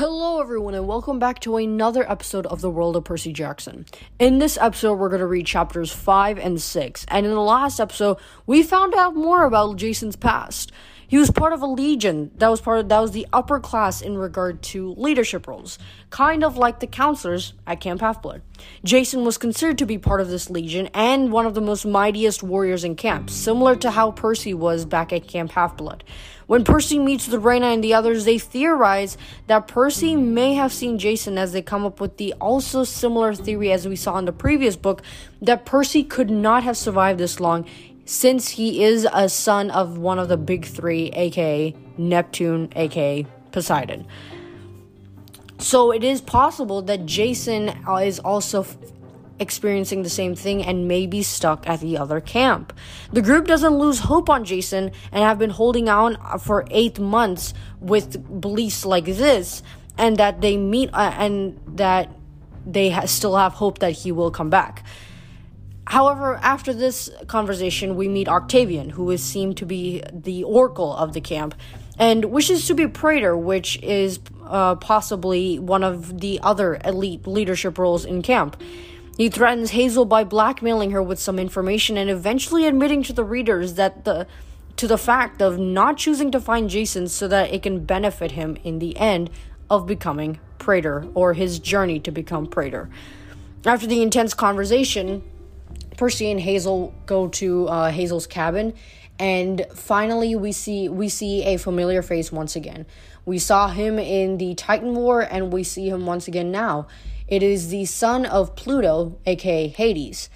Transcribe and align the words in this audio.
Hello, 0.00 0.40
everyone, 0.40 0.72
and 0.72 0.88
welcome 0.88 1.18
back 1.18 1.40
to 1.40 1.58
another 1.58 2.10
episode 2.10 2.46
of 2.46 2.62
The 2.62 2.70
World 2.70 2.96
of 2.96 3.04
Percy 3.04 3.34
Jackson. 3.34 3.84
In 4.18 4.38
this 4.38 4.56
episode, 4.56 4.94
we're 4.94 5.10
going 5.10 5.20
to 5.20 5.26
read 5.26 5.44
chapters 5.44 5.92
5 5.92 6.38
and 6.38 6.58
6, 6.58 7.04
and 7.08 7.26
in 7.26 7.32
the 7.32 7.38
last 7.38 7.78
episode, 7.78 8.16
we 8.46 8.62
found 8.62 8.94
out 8.94 9.14
more 9.14 9.44
about 9.44 9.76
Jason's 9.76 10.16
past. 10.16 10.72
He 11.06 11.18
was 11.18 11.30
part 11.30 11.52
of 11.52 11.60
a 11.60 11.66
legion 11.66 12.30
that 12.36 12.48
was 12.48 12.62
part 12.62 12.78
of 12.78 12.88
that 12.88 13.00
was 13.00 13.10
the 13.10 13.26
upper 13.30 13.60
class 13.60 14.00
in 14.00 14.16
regard 14.16 14.62
to 14.62 14.94
leadership 14.94 15.46
roles, 15.46 15.78
kind 16.08 16.44
of 16.44 16.56
like 16.56 16.80
the 16.80 16.86
counselors 16.86 17.52
at 17.66 17.80
Camp 17.80 18.00
Half-Blood. 18.00 18.40
Jason 18.84 19.24
was 19.24 19.36
considered 19.36 19.76
to 19.78 19.86
be 19.86 19.98
part 19.98 20.22
of 20.22 20.30
this 20.30 20.48
legion 20.48 20.88
and 20.94 21.30
one 21.30 21.44
of 21.44 21.54
the 21.54 21.60
most 21.60 21.84
mightiest 21.84 22.42
warriors 22.42 22.84
in 22.84 22.94
camp, 22.94 23.28
similar 23.28 23.76
to 23.76 23.90
how 23.90 24.12
Percy 24.12 24.54
was 24.54 24.86
back 24.86 25.12
at 25.12 25.28
Camp 25.28 25.50
Half-Blood. 25.50 26.04
When 26.50 26.64
Percy 26.64 26.98
meets 26.98 27.28
with 27.28 27.44
Reyna 27.44 27.66
and 27.66 27.84
the 27.84 27.94
others, 27.94 28.24
they 28.24 28.36
theorize 28.36 29.16
that 29.46 29.68
Percy 29.68 30.16
may 30.16 30.54
have 30.54 30.72
seen 30.72 30.98
Jason 30.98 31.38
as 31.38 31.52
they 31.52 31.62
come 31.62 31.84
up 31.84 32.00
with 32.00 32.16
the 32.16 32.34
also 32.40 32.82
similar 32.82 33.36
theory 33.36 33.70
as 33.70 33.86
we 33.86 33.94
saw 33.94 34.18
in 34.18 34.24
the 34.24 34.32
previous 34.32 34.74
book 34.74 35.00
that 35.40 35.64
Percy 35.64 36.02
could 36.02 36.28
not 36.28 36.64
have 36.64 36.76
survived 36.76 37.20
this 37.20 37.38
long 37.38 37.66
since 38.04 38.48
he 38.48 38.82
is 38.82 39.06
a 39.12 39.28
son 39.28 39.70
of 39.70 39.98
one 39.98 40.18
of 40.18 40.28
the 40.28 40.36
big 40.36 40.64
three, 40.64 41.10
aka 41.10 41.72
Neptune, 41.96 42.68
aka 42.74 43.24
Poseidon. 43.52 44.04
So 45.58 45.92
it 45.92 46.02
is 46.02 46.20
possible 46.20 46.82
that 46.82 47.06
Jason 47.06 47.68
is 48.02 48.18
also 48.18 48.66
experiencing 49.40 50.02
the 50.02 50.10
same 50.10 50.36
thing 50.36 50.62
and 50.62 50.86
may 50.86 51.06
be 51.06 51.22
stuck 51.22 51.66
at 51.66 51.80
the 51.80 51.98
other 51.98 52.20
camp. 52.20 52.72
The 53.12 53.22
group 53.22 53.46
doesn't 53.46 53.74
lose 53.78 54.00
hope 54.00 54.30
on 54.30 54.44
Jason 54.44 54.92
and 55.10 55.24
have 55.24 55.38
been 55.38 55.50
holding 55.50 55.88
on 55.88 56.16
for 56.38 56.66
eight 56.70 57.00
months 57.00 57.54
with 57.80 58.40
beliefs 58.40 58.84
like 58.84 59.06
this, 59.06 59.62
and 59.98 60.18
that 60.18 60.40
they 60.40 60.56
meet 60.56 60.90
uh, 60.92 61.12
and 61.18 61.58
that 61.76 62.10
they 62.66 62.90
ha- 62.90 63.06
still 63.06 63.36
have 63.36 63.54
hope 63.54 63.78
that 63.80 63.92
he 63.92 64.12
will 64.12 64.30
come 64.30 64.50
back. 64.50 64.84
However, 65.86 66.38
after 66.42 66.72
this 66.72 67.10
conversation, 67.26 67.96
we 67.96 68.06
meet 68.06 68.28
Octavian, 68.28 68.90
who 68.90 69.10
is 69.10 69.24
seen 69.24 69.54
to 69.56 69.66
be 69.66 70.02
the 70.12 70.44
oracle 70.44 70.94
of 70.94 71.14
the 71.14 71.20
camp, 71.20 71.54
and 71.98 72.26
wishes 72.26 72.66
to 72.68 72.74
be 72.74 72.86
praetor, 72.86 73.36
which 73.36 73.82
is 73.82 74.20
uh, 74.44 74.76
possibly 74.76 75.58
one 75.58 75.82
of 75.82 76.20
the 76.20 76.38
other 76.42 76.78
elite 76.84 77.26
leadership 77.26 77.76
roles 77.76 78.04
in 78.04 78.22
camp. 78.22 78.62
He 79.20 79.28
threatens 79.28 79.72
Hazel 79.72 80.06
by 80.06 80.24
blackmailing 80.24 80.92
her 80.92 81.02
with 81.02 81.18
some 81.18 81.38
information 81.38 81.98
and 81.98 82.08
eventually 82.08 82.66
admitting 82.66 83.02
to 83.02 83.12
the 83.12 83.22
readers 83.22 83.74
that 83.74 84.06
the 84.06 84.26
to 84.76 84.86
the 84.86 84.96
fact 84.96 85.42
of 85.42 85.58
not 85.58 85.98
choosing 85.98 86.30
to 86.30 86.40
find 86.40 86.70
Jason 86.70 87.06
so 87.06 87.28
that 87.28 87.52
it 87.52 87.62
can 87.62 87.84
benefit 87.84 88.30
him 88.30 88.56
in 88.64 88.78
the 88.78 88.96
end 88.96 89.28
of 89.68 89.86
becoming 89.86 90.40
praetor 90.56 91.06
or 91.12 91.34
his 91.34 91.58
journey 91.58 92.00
to 92.00 92.10
become 92.10 92.46
praetor. 92.46 92.88
After 93.66 93.86
the 93.86 94.00
intense 94.00 94.32
conversation, 94.32 95.22
Percy 95.98 96.30
and 96.30 96.40
Hazel 96.40 96.94
go 97.04 97.28
to 97.28 97.68
uh, 97.68 97.90
Hazel's 97.90 98.26
cabin, 98.26 98.72
and 99.18 99.66
finally 99.74 100.34
we 100.34 100.50
see 100.50 100.88
we 100.88 101.10
see 101.10 101.44
a 101.44 101.58
familiar 101.58 102.00
face 102.00 102.32
once 102.32 102.56
again. 102.56 102.86
We 103.26 103.38
saw 103.38 103.68
him 103.68 103.98
in 103.98 104.38
the 104.38 104.54
Titan 104.54 104.94
War, 104.94 105.20
and 105.20 105.52
we 105.52 105.62
see 105.62 105.90
him 105.90 106.06
once 106.06 106.26
again 106.26 106.50
now. 106.50 106.86
It 107.30 107.44
is 107.44 107.68
the 107.68 107.84
son 107.84 108.26
of 108.26 108.56
Pluto, 108.56 109.16
aka 109.24 109.68
Hades, 109.68 110.28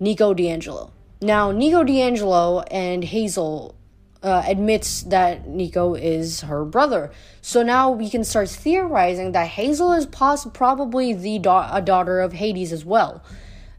Nico 0.00 0.34
di 0.34 0.48
Angelo. 0.48 0.90
Now, 1.20 1.52
Nico 1.52 1.84
di 1.84 2.02
Angelo 2.02 2.62
and 2.62 3.04
Hazel 3.04 3.76
uh, 4.24 4.42
admits 4.46 5.04
that 5.04 5.46
Nico 5.48 5.94
is 5.94 6.40
her 6.42 6.64
brother. 6.64 7.12
So 7.40 7.62
now 7.62 7.92
we 7.92 8.10
can 8.10 8.24
start 8.24 8.48
theorizing 8.50 9.32
that 9.32 9.48
Hazel 9.48 9.92
is 9.92 10.04
poss- 10.04 10.46
probably 10.46 11.12
the 11.12 11.38
da- 11.38 11.78
daughter 11.80 12.20
of 12.20 12.32
Hades 12.32 12.72
as 12.72 12.84
well. 12.84 13.22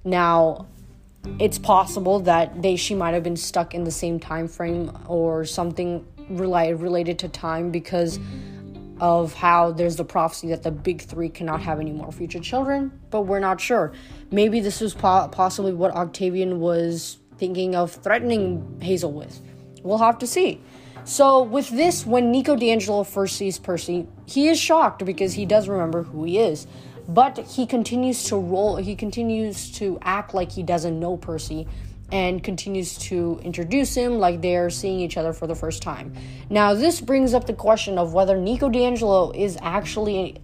Now, 0.06 0.68
it's 1.40 1.58
possible 1.58 2.20
that 2.22 2.62
they 2.62 2.78
she 2.78 2.96
might 2.96 3.14
have 3.14 3.24
been 3.24 3.38
stuck 3.38 3.74
in 3.74 3.84
the 3.84 3.92
same 3.92 4.20
time 4.20 4.48
frame 4.48 4.98
or 5.08 5.46
something 5.46 6.06
related 6.30 6.82
related 6.82 7.20
to 7.20 7.28
time 7.28 7.72
because 7.72 8.20
of 9.04 9.34
how 9.34 9.70
there's 9.70 9.98
the 9.98 10.06
prophecy 10.06 10.48
that 10.48 10.64
the 10.64 10.72
big 10.72 11.02
three 11.02 11.28
cannot 11.28 11.62
have 11.62 11.82
any 11.82 11.92
more 11.92 12.10
future 12.10 12.40
children 12.40 12.90
but 13.12 13.24
we're 13.24 13.38
not 13.38 13.60
sure. 13.60 13.92
Maybe 14.32 14.62
this 14.62 14.80
was 14.80 14.94
po- 14.94 15.28
possibly 15.28 15.74
what 15.74 15.92
octavian 15.92 16.62
was 16.62 17.18
thinking 17.38 17.76
of 17.76 17.92
threatening 17.92 18.80
hazel 18.82 19.12
with. 19.12 19.42
We'll 19.84 19.98
have 19.98 20.20
to 20.20 20.26
see. 20.26 20.62
So 21.04 21.44
with 21.44 21.70
this 21.70 22.06
when 22.06 22.32
nico 22.32 22.56
di 22.56 22.72
angelo 22.72 23.04
first 23.04 23.36
sees 23.36 23.60
percy 23.60 24.08
he 24.26 24.48
is 24.48 24.58
shocked 24.58 25.04
because 25.06 25.34
he 25.34 25.46
does 25.46 25.68
remember 25.68 26.04
who 26.04 26.24
he 26.24 26.40
is. 26.40 26.66
But 27.06 27.38
he 27.40 27.66
continues 27.66 28.24
to 28.30 28.38
roll, 28.38 28.78
he 28.78 28.96
continues 28.96 29.70
to 29.74 30.00
act 30.02 30.34
like 30.34 30.54
he 30.54 30.64
doesn't 30.64 30.98
know 30.98 31.18
Percy 31.18 31.68
and 32.14 32.44
continues 32.44 32.96
to 32.96 33.40
introduce 33.42 33.96
him 33.96 34.20
like 34.20 34.40
they're 34.40 34.70
seeing 34.70 35.00
each 35.00 35.18
other 35.18 35.34
for 35.34 35.48
the 35.48 35.56
first 35.56 35.82
time. 35.82 36.14
Now, 36.48 36.76
this 36.76 37.02
brings 37.02 37.34
up 37.34 37.48
the 37.48 37.54
question 37.54 37.98
of 37.98 38.14
whether 38.14 38.38
Nico 38.38 38.70
di 38.70 38.86
Angelo 38.86 39.32
is 39.32 39.58
actually, 39.64 40.40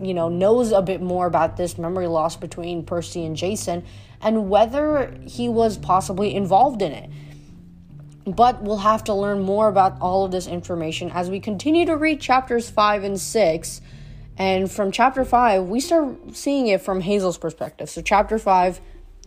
you 0.00 0.14
know, 0.14 0.28
knows 0.28 0.72
a 0.72 0.82
bit 0.82 1.00
more 1.00 1.26
about 1.26 1.56
this 1.56 1.78
memory 1.78 2.08
loss 2.08 2.34
between 2.34 2.84
Percy 2.84 3.24
and 3.24 3.36
Jason 3.36 3.84
and 4.20 4.50
whether 4.50 5.16
he 5.24 5.48
was 5.48 5.78
possibly 5.78 6.34
involved 6.34 6.82
in 6.82 6.90
it. 6.90 7.08
But 8.26 8.64
we'll 8.64 8.78
have 8.78 9.04
to 9.04 9.14
learn 9.14 9.42
more 9.42 9.68
about 9.68 10.00
all 10.00 10.24
of 10.24 10.32
this 10.32 10.48
information 10.48 11.08
as 11.12 11.30
we 11.30 11.38
continue 11.38 11.86
to 11.86 11.96
read 11.96 12.20
chapters 12.20 12.68
5 12.68 13.04
and 13.04 13.20
6 13.20 13.80
and 14.38 14.68
from 14.68 14.90
chapter 14.90 15.24
5, 15.24 15.68
we 15.68 15.78
start 15.78 16.34
seeing 16.34 16.66
it 16.66 16.80
from 16.80 17.02
Hazel's 17.02 17.36
perspective. 17.36 17.90
So, 17.90 18.00
chapter 18.00 18.38
5, 18.38 18.80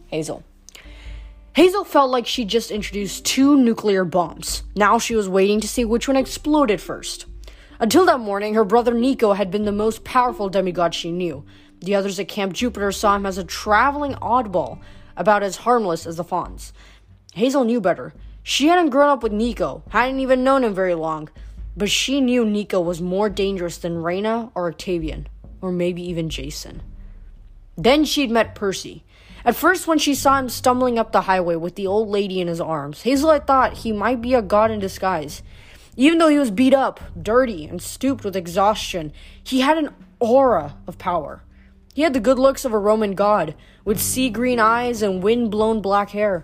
Hazel. 0.08 0.44
Hazel 1.56 1.86
felt 1.86 2.12
like 2.12 2.28
she 2.28 2.44
just 2.44 2.70
introduced 2.70 3.24
two 3.24 3.56
nuclear 3.56 4.04
bombs. 4.04 4.64
Now 4.76 5.00
she 5.00 5.16
was 5.16 5.30
waiting 5.30 5.62
to 5.62 5.70
see 5.70 5.86
which 5.86 6.06
one 6.06 6.18
exploded 6.18 6.82
first. 6.82 7.28
Until 7.80 8.06
that 8.08 8.20
morning, 8.20 8.56
her 8.56 8.66
brother 8.66 8.94
Nico 8.94 9.32
had 9.32 9.52
been 9.52 9.64
the 9.64 9.72
most 9.72 10.04
powerful 10.04 10.50
demigod 10.50 10.94
she 10.94 11.14
knew. 11.14 11.46
The 11.80 11.96
others 11.96 12.20
at 12.20 12.28
Camp 12.28 12.52
Jupiter 12.52 12.92
saw 12.92 13.16
him 13.16 13.26
as 13.26 13.38
a 13.38 13.46
traveling 13.46 14.16
oddball, 14.16 14.82
about 15.16 15.44
as 15.44 15.56
harmless 15.56 16.06
as 16.06 16.18
the 16.18 16.26
fawns. 16.26 16.74
Hazel 17.36 17.64
knew 17.64 17.80
better. 17.80 18.14
She 18.44 18.68
hadn't 18.68 18.90
grown 18.90 19.08
up 19.08 19.24
with 19.24 19.32
Nico, 19.32 19.82
hadn't 19.92 20.20
even 20.20 20.44
known 20.44 20.66
him 20.66 20.74
very 20.74 20.94
long, 20.94 21.30
but 21.78 21.90
she 21.90 22.20
knew 22.20 22.44
Nico 22.44 22.82
was 22.82 23.02
more 23.02 23.30
dangerous 23.30 23.78
than 23.78 24.04
Reyna 24.04 24.52
or 24.56 24.68
Octavian, 24.68 25.30
or 25.62 25.72
maybe 25.72 26.02
even 26.02 26.28
Jason. 26.28 26.82
Then 27.78 28.04
she'd 28.04 28.30
met 28.30 28.56
Percy. 28.56 29.05
At 29.46 29.56
first, 29.56 29.86
when 29.86 30.00
she 30.00 30.16
saw 30.16 30.40
him 30.40 30.50
stumbling 30.50 30.98
up 30.98 31.12
the 31.12 31.22
highway 31.22 31.56
with 31.56 31.76
the 31.76 31.86
old 31.86 32.10
lady 32.10 32.42
in 32.42 32.48
his 32.48 32.60
arms, 32.60 33.04
Hazel 33.04 33.30
had 33.30 33.46
thought 33.46 33.78
he 33.78 33.92
might 33.92 34.20
be 34.20 34.34
a 34.34 34.42
god 34.42 34.72
in 34.72 34.80
disguise. 34.80 35.44
Even 35.96 36.18
though 36.18 36.30
he 36.30 36.40
was 36.40 36.50
beat 36.50 36.74
up, 36.74 37.00
dirty, 37.22 37.66
and 37.66 37.80
stooped 37.80 38.24
with 38.26 38.36
exhaustion, 38.36 39.14
he 39.44 39.62
had 39.62 39.78
an 39.78 39.94
aura 40.20 40.76
of 40.88 40.98
power. 40.98 41.44
He 41.94 42.02
had 42.02 42.14
the 42.14 42.20
good 42.20 42.40
looks 42.40 42.66
of 42.66 42.74
a 42.74 42.80
Roman 42.80 43.14
god, 43.14 43.54
with 43.86 44.02
sea 44.02 44.32
green 44.32 44.60
eyes 44.60 45.04
and 45.04 45.22
wind 45.22 45.52
blown 45.52 45.80
black 45.80 46.10
hair. 46.10 46.44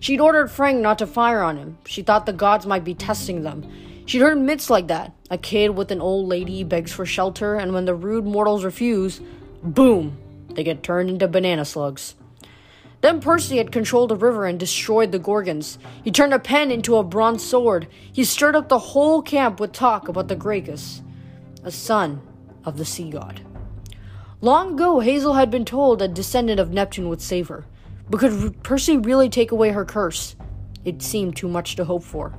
She'd 0.00 0.20
ordered 0.20 0.50
Frank 0.50 0.80
not 0.80 0.98
to 0.98 1.06
fire 1.06 1.40
on 1.40 1.56
him. 1.56 1.78
She 1.86 2.02
thought 2.02 2.26
the 2.26 2.32
gods 2.32 2.66
might 2.66 2.84
be 2.84 2.94
testing 2.94 3.44
them. 3.44 3.64
She'd 4.06 4.22
heard 4.22 4.38
myths 4.38 4.70
like 4.70 4.88
that. 4.88 5.12
A 5.30 5.38
kid 5.38 5.70
with 5.70 5.92
an 5.92 6.00
old 6.00 6.26
lady 6.26 6.64
begs 6.64 6.92
for 6.92 7.06
shelter, 7.06 7.54
and 7.54 7.72
when 7.72 7.84
the 7.84 7.94
rude 7.94 8.26
mortals 8.26 8.64
refuse, 8.64 9.20
boom, 9.62 10.18
they 10.54 10.64
get 10.64 10.82
turned 10.82 11.10
into 11.10 11.28
banana 11.28 11.64
slugs. 11.64 12.14
Then 13.00 13.20
Percy 13.20 13.56
had 13.56 13.72
controlled 13.72 14.10
the 14.10 14.16
river 14.16 14.46
and 14.46 14.60
destroyed 14.60 15.10
the 15.10 15.18
Gorgons. 15.18 15.78
He 16.04 16.10
turned 16.10 16.34
a 16.34 16.38
pen 16.38 16.70
into 16.70 16.96
a 16.96 17.02
bronze 17.02 17.42
sword. 17.42 17.88
He 18.12 18.24
stirred 18.24 18.54
up 18.54 18.68
the 18.68 18.78
whole 18.78 19.22
camp 19.22 19.58
with 19.58 19.72
talk 19.72 20.08
about 20.08 20.28
the 20.28 20.36
Graecus, 20.36 21.00
a 21.64 21.70
son 21.70 22.20
of 22.64 22.76
the 22.76 22.84
sea 22.84 23.10
god. 23.10 23.40
Long 24.42 24.74
ago, 24.74 25.00
Hazel 25.00 25.34
had 25.34 25.50
been 25.50 25.64
told 25.64 26.02
a 26.02 26.08
descendant 26.08 26.60
of 26.60 26.72
Neptune 26.72 27.08
would 27.08 27.22
save 27.22 27.48
her. 27.48 27.66
But 28.08 28.20
could 28.20 28.62
Percy 28.62 28.96
really 28.96 29.28
take 29.28 29.52
away 29.52 29.70
her 29.70 29.84
curse? 29.84 30.34
It 30.84 31.02
seemed 31.02 31.36
too 31.36 31.48
much 31.48 31.76
to 31.76 31.84
hope 31.84 32.02
for. 32.02 32.34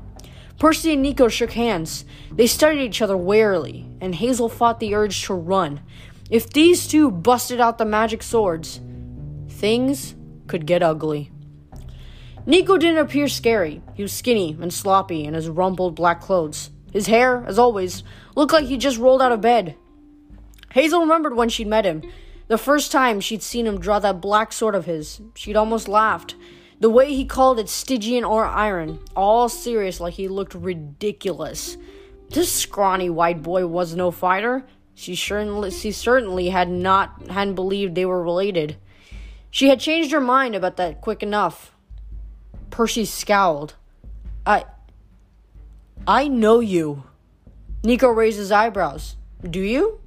Percy 0.59 0.93
and 0.93 1.01
Nico 1.01 1.27
shook 1.27 1.53
hands. 1.53 2.05
They 2.31 2.45
studied 2.45 2.83
each 2.83 3.01
other 3.01 3.17
warily, 3.17 3.87
and 3.99 4.13
Hazel 4.13 4.49
fought 4.49 4.79
the 4.79 4.93
urge 4.93 5.23
to 5.25 5.33
run. 5.33 5.81
If 6.31 6.49
these 6.49 6.87
two 6.87 7.11
busted 7.11 7.59
out 7.59 7.77
the 7.77 7.83
magic 7.83 8.23
swords, 8.23 8.79
things 9.49 10.15
could 10.47 10.65
get 10.65 10.81
ugly. 10.81 11.29
Nico 12.45 12.77
didn't 12.77 12.99
appear 12.99 13.27
scary. 13.27 13.81
He 13.95 14.01
was 14.01 14.13
skinny 14.13 14.57
and 14.59 14.73
sloppy 14.73 15.25
in 15.25 15.33
his 15.33 15.49
rumpled 15.49 15.95
black 15.95 16.21
clothes. 16.21 16.71
His 16.93 17.07
hair, 17.07 17.43
as 17.47 17.59
always, 17.59 18.03
looked 18.33 18.53
like 18.53 18.65
he 18.65 18.77
just 18.77 18.97
rolled 18.97 19.21
out 19.21 19.33
of 19.33 19.41
bed. 19.41 19.75
Hazel 20.71 21.01
remembered 21.01 21.35
when 21.35 21.49
she'd 21.49 21.67
met 21.67 21.83
him. 21.83 22.01
The 22.47 22.57
first 22.57 22.93
time 22.93 23.19
she'd 23.19 23.43
seen 23.43 23.67
him 23.67 23.79
draw 23.79 23.99
that 23.99 24.21
black 24.21 24.53
sword 24.53 24.73
of 24.73 24.85
his, 24.85 25.21
she'd 25.35 25.57
almost 25.57 25.89
laughed. 25.89 26.35
The 26.79 26.89
way 26.89 27.13
he 27.13 27.25
called 27.25 27.59
it 27.59 27.67
Stygian 27.67 28.23
or 28.23 28.45
iron, 28.45 28.99
all 29.17 29.49
serious 29.49 29.99
like 29.99 30.13
he 30.13 30.29
looked 30.29 30.55
ridiculous. 30.55 31.77
This 32.29 32.51
scrawny 32.51 33.09
white 33.09 33.43
boy 33.43 33.67
was 33.67 33.95
no 33.95 34.11
fighter. 34.11 34.65
She 35.01 35.15
certainly, 35.15 35.71
she 35.71 35.91
certainly 35.91 36.49
had 36.49 36.69
not 36.69 37.27
hadn't 37.27 37.55
believed 37.55 37.95
they 37.95 38.05
were 38.05 38.21
related. 38.21 38.77
She 39.49 39.69
had 39.69 39.79
changed 39.79 40.11
her 40.11 40.21
mind 40.21 40.53
about 40.53 40.77
that 40.77 41.01
quick 41.01 41.23
enough. 41.23 41.73
Percy 42.69 43.05
scowled. 43.05 43.73
I. 44.45 44.65
I 46.05 46.27
know 46.27 46.59
you. 46.59 47.05
Nico 47.83 48.09
raised 48.09 48.37
his 48.37 48.51
eyebrows. 48.51 49.15
Do 49.41 49.59
you? 49.59 49.99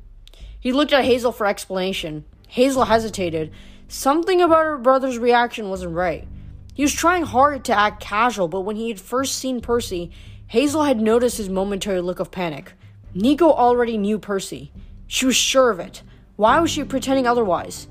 He 0.60 0.70
looked 0.70 0.92
at 0.92 1.04
Hazel 1.04 1.32
for 1.32 1.48
explanation. 1.48 2.24
Hazel 2.46 2.84
hesitated. 2.84 3.50
Something 3.88 4.40
about 4.40 4.64
her 4.64 4.78
brother's 4.78 5.18
reaction 5.18 5.70
wasn't 5.70 5.96
right. 5.96 6.28
He 6.72 6.82
was 6.82 6.92
trying 6.92 7.24
hard 7.24 7.64
to 7.64 7.76
act 7.76 8.00
casual, 8.00 8.46
but 8.46 8.60
when 8.60 8.76
he 8.76 8.90
had 8.90 9.00
first 9.00 9.34
seen 9.40 9.60
Percy, 9.60 10.12
Hazel 10.46 10.84
had 10.84 11.00
noticed 11.00 11.38
his 11.38 11.48
momentary 11.48 12.00
look 12.00 12.20
of 12.20 12.30
panic. 12.30 12.74
Nico 13.14 13.52
already 13.52 13.96
knew 13.96 14.18
Percy. 14.18 14.72
She 15.06 15.26
was 15.26 15.36
sure 15.36 15.70
of 15.70 15.78
it. 15.78 16.02
Why 16.36 16.58
was 16.60 16.70
she 16.70 16.82
pretending 16.84 17.26
otherwise? 17.26 17.86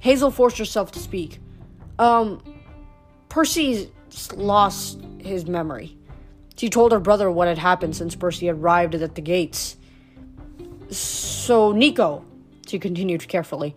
Hazel 0.00 0.30
forced 0.30 0.58
herself 0.58 0.92
to 0.92 0.98
speak. 0.98 1.40
Um, 1.98 2.42
Percy 3.28 3.92
lost 4.34 5.00
his 5.18 5.46
memory. 5.46 5.96
She 6.56 6.68
told 6.68 6.90
her 6.90 6.98
brother 6.98 7.30
what 7.30 7.46
had 7.46 7.58
happened 7.58 7.94
since 7.94 8.16
Percy 8.16 8.48
arrived 8.48 8.94
at 8.96 9.14
the 9.14 9.20
gates. 9.20 9.76
So, 10.90 11.72
Nico, 11.72 12.24
she 12.66 12.78
continued 12.78 13.26
carefully, 13.28 13.76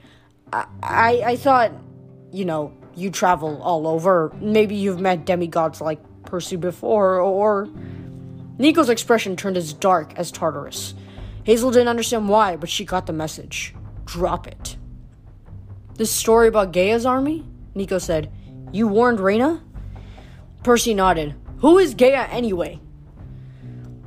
I, 0.52 0.66
I, 0.82 1.24
I 1.26 1.36
thought, 1.36 1.72
you 2.32 2.46
know, 2.46 2.74
you 2.96 3.12
travel 3.12 3.62
all 3.62 3.88
over. 3.88 4.34
Maybe 4.42 4.76
you've 4.76 5.00
met 5.00 5.26
demigods 5.26 5.82
like 5.82 6.00
Percy 6.26 6.56
before, 6.56 7.20
or. 7.20 7.70
Nico's 8.62 8.90
expression 8.90 9.36
turned 9.36 9.58
as 9.58 9.74
dark 9.74 10.13
as 10.18 10.31
Tartarus. 10.31 10.94
Hazel 11.46 11.72
didn't 11.72 11.88
understand 11.88 12.30
why, 12.30 12.56
but 12.56 12.69
she 12.69 12.86
got 12.86 13.08
the 13.08 13.13
message. 13.13 13.74
Drop 14.06 14.46
it. 14.46 14.78
This 15.96 16.12
story 16.12 16.48
about 16.48 16.72
Gaia's 16.72 17.04
army? 17.04 17.44
Nico 17.74 17.98
said. 17.98 18.31
You 18.72 18.88
warned 18.88 19.19
Reyna? 19.19 19.63
Percy 20.63 20.94
nodded. 20.94 21.34
Who 21.58 21.80
is 21.80 21.96
Gaia 21.96 22.28
anyway? 22.28 22.80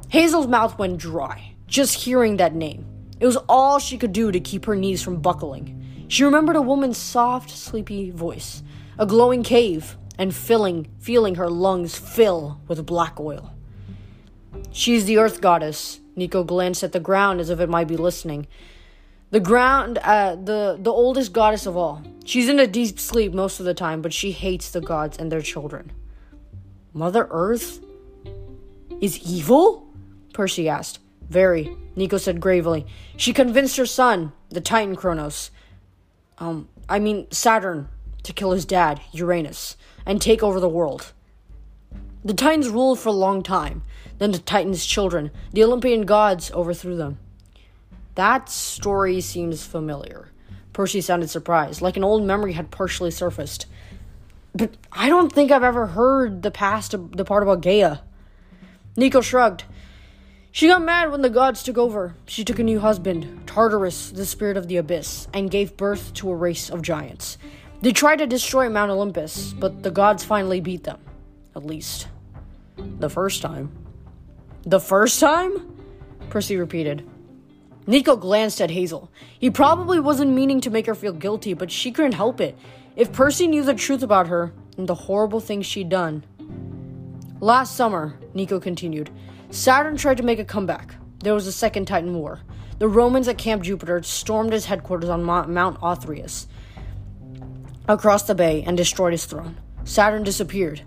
Hazel's 0.09 0.47
mouth 0.47 0.79
went 0.79 0.99
dry, 0.99 1.57
just 1.67 1.95
hearing 1.95 2.37
that 2.37 2.55
name. 2.55 2.87
It 3.19 3.27
was 3.27 3.39
all 3.49 3.81
she 3.81 3.99
could 3.99 4.13
do 4.13 4.31
to 4.31 4.39
keep 4.39 4.67
her 4.67 4.77
knees 4.77 5.03
from 5.03 5.21
buckling. 5.21 6.07
She 6.07 6.23
remembered 6.23 6.55
a 6.55 6.63
woman's 6.63 6.99
soft, 6.99 7.51
sleepy 7.51 8.11
voice, 8.13 8.63
a 9.01 9.07
glowing 9.07 9.43
cave, 9.43 9.97
and 10.17 10.33
filling, 10.33 10.87
feeling 11.01 11.35
her 11.35 11.51
lungs 11.51 11.99
fill 11.99 12.61
with 12.69 12.87
black 12.87 13.19
oil. 13.19 13.54
She's 14.75 15.05
the 15.05 15.19
earth 15.19 15.41
goddess. 15.41 16.01
Nico 16.17 16.43
glanced 16.43 16.83
at 16.83 16.91
the 16.91 16.99
ground 16.99 17.39
as 17.39 17.49
if 17.49 17.61
it 17.61 17.69
might 17.69 17.87
be 17.87 17.97
listening. 17.97 18.49
The 19.31 19.39
ground, 19.39 19.99
uh, 19.99 20.35
the 20.35 20.77
the 20.81 20.91
oldest 20.91 21.33
goddess 21.33 21.65
of 21.65 21.77
all. 21.77 22.03
She's 22.25 22.49
in 22.49 22.59
a 22.59 22.67
deep 22.67 22.99
sleep 22.99 23.33
most 23.33 23.61
of 23.61 23.67
the 23.67 23.73
time, 23.73 24.03
but 24.03 24.13
she 24.13 24.33
hates 24.33 24.73
the 24.73 24.81
gods 24.81 25.17
and 25.17 25.31
their 25.31 25.43
children. 25.43 25.93
Mother 26.93 27.29
Earth 27.31 27.85
is 29.01 29.21
evil? 29.21 29.87
Percy 30.33 30.69
asked. 30.69 30.99
Very, 31.29 31.77
Nico 31.95 32.19
said 32.19 32.41
gravely. 32.41 32.85
She 33.17 33.33
convinced 33.33 33.77
her 33.77 33.87
son, 33.87 34.33
the 34.49 34.61
Titan 34.61 34.97
Kronos, 34.97 35.53
um, 36.39 36.69
I 36.89 36.99
mean 36.99 37.31
Saturn, 37.31 37.89
to 38.25 38.33
kill 38.33 38.51
his 38.51 38.65
dad, 38.65 39.01
Uranus, 39.13 39.77
and 40.05 40.21
take 40.21 40.43
over 40.43 40.59
the 40.59 40.69
world. 40.69 41.13
The 42.25 42.33
Titans 42.33 42.71
ruled 42.71 42.99
for 42.99 43.11
a 43.11 43.13
long 43.13 43.43
time. 43.43 43.83
Then 44.19 44.31
the 44.31 44.39
Titans' 44.39 44.87
children, 44.87 45.31
the 45.53 45.63
Olympian 45.63 46.07
gods, 46.07 46.51
overthrew 46.53 46.97
them. 46.97 47.19
That 48.15 48.49
story 48.49 49.21
seems 49.21 49.67
familiar. 49.67 50.31
Percy 50.73 51.03
sounded 51.03 51.29
surprised, 51.29 51.83
like 51.83 51.99
an 51.99 52.05
old 52.05 52.25
memory 52.25 52.55
had 52.55 52.71
partially 52.71 53.11
surfaced. 53.11 53.67
But 54.55 54.77
I 54.91 55.11
don't 55.11 55.33
think 55.33 55.51
I've 55.51 55.63
ever 55.63 55.89
heard 55.89 56.43
the 56.43 56.51
past, 56.51 56.93
the 56.93 57.25
part 57.25 57.43
about 57.43 57.61
Gaia. 57.61 57.99
Nico 58.97 59.21
shrugged. 59.21 59.65
She 60.51 60.69
got 60.69 60.81
mad 60.81 61.11
when 61.11 61.21
the 61.21 61.29
gods 61.29 61.63
took 61.63 61.77
over. 61.77 62.15
She 62.27 62.45
took 62.45 62.59
a 62.59 62.63
new 62.63 62.81
husband, 62.81 63.47
Tartarus, 63.47 64.11
the 64.13 64.25
spirit 64.25 64.57
of 64.57 64.69
the 64.69 64.77
abyss, 64.79 65.29
and 65.35 65.51
gave 65.51 65.77
birth 65.77 66.15
to 66.15 66.31
a 66.31 66.37
race 66.37 66.71
of 66.71 66.81
giants. 66.81 67.37
They 67.83 67.93
tried 67.93 68.21
to 68.21 68.27
destroy 68.27 68.71
Mount 68.71 68.93
Olympus, 68.93 69.53
but 69.53 69.83
the 69.83 69.91
gods 69.91 70.25
finally 70.25 70.61
beat 70.61 70.85
them. 70.85 71.01
At 71.57 71.67
least. 71.67 72.09
The 72.77 73.09
first 73.09 73.43
time. 73.43 73.71
The 74.65 74.81
first 74.81 75.21
time? 75.21 75.77
Percy 76.31 76.57
repeated. 76.57 77.09
Nico 77.87 78.17
glanced 78.17 78.61
at 78.61 78.71
Hazel. 78.71 79.11
He 79.39 79.51
probably 79.51 80.01
wasn't 80.01 80.33
meaning 80.33 80.61
to 80.63 80.71
make 80.71 80.87
her 80.87 80.95
feel 80.95 81.13
guilty, 81.13 81.55
but 81.55 81.71
she 81.71 81.93
couldn't 81.93 82.13
help 82.13 82.41
it. 82.41 82.57
If 82.97 83.13
Percy 83.13 83.47
knew 83.47 83.63
the 83.63 83.75
truth 83.75 84.03
about 84.03 84.29
her 84.29 84.55
and 84.79 84.89
the 84.89 84.95
horrible 84.95 85.41
things 85.41 85.67
she'd 85.67 85.89
done. 85.89 86.25
Last 87.41 87.77
summer, 87.77 88.19
Nico 88.33 88.59
continued, 88.59 89.11
Saturn 89.51 89.97
tried 89.97 90.17
to 90.17 90.23
make 90.23 90.39
a 90.39 90.45
comeback. 90.45 90.95
There 91.19 91.35
was 91.35 91.47
a 91.47 91.53
second 91.53 91.87
Titan 91.87 92.15
War. 92.15 92.41
The 92.79 92.89
Romans 92.89 93.29
at 93.29 93.39
Camp 93.39 93.63
Jupiter 93.63 94.03
stormed 94.03 94.53
his 94.53 94.65
headquarters 94.65 95.11
on 95.11 95.23
Mount 95.23 95.81
Othrys 95.81 96.47
across 97.87 98.23
the 98.23 98.35
bay 98.35 98.65
and 98.67 98.77
destroyed 98.77 99.13
his 99.13 99.27
throne. 99.27 99.57
Saturn 99.85 100.23
disappeared. 100.23 100.83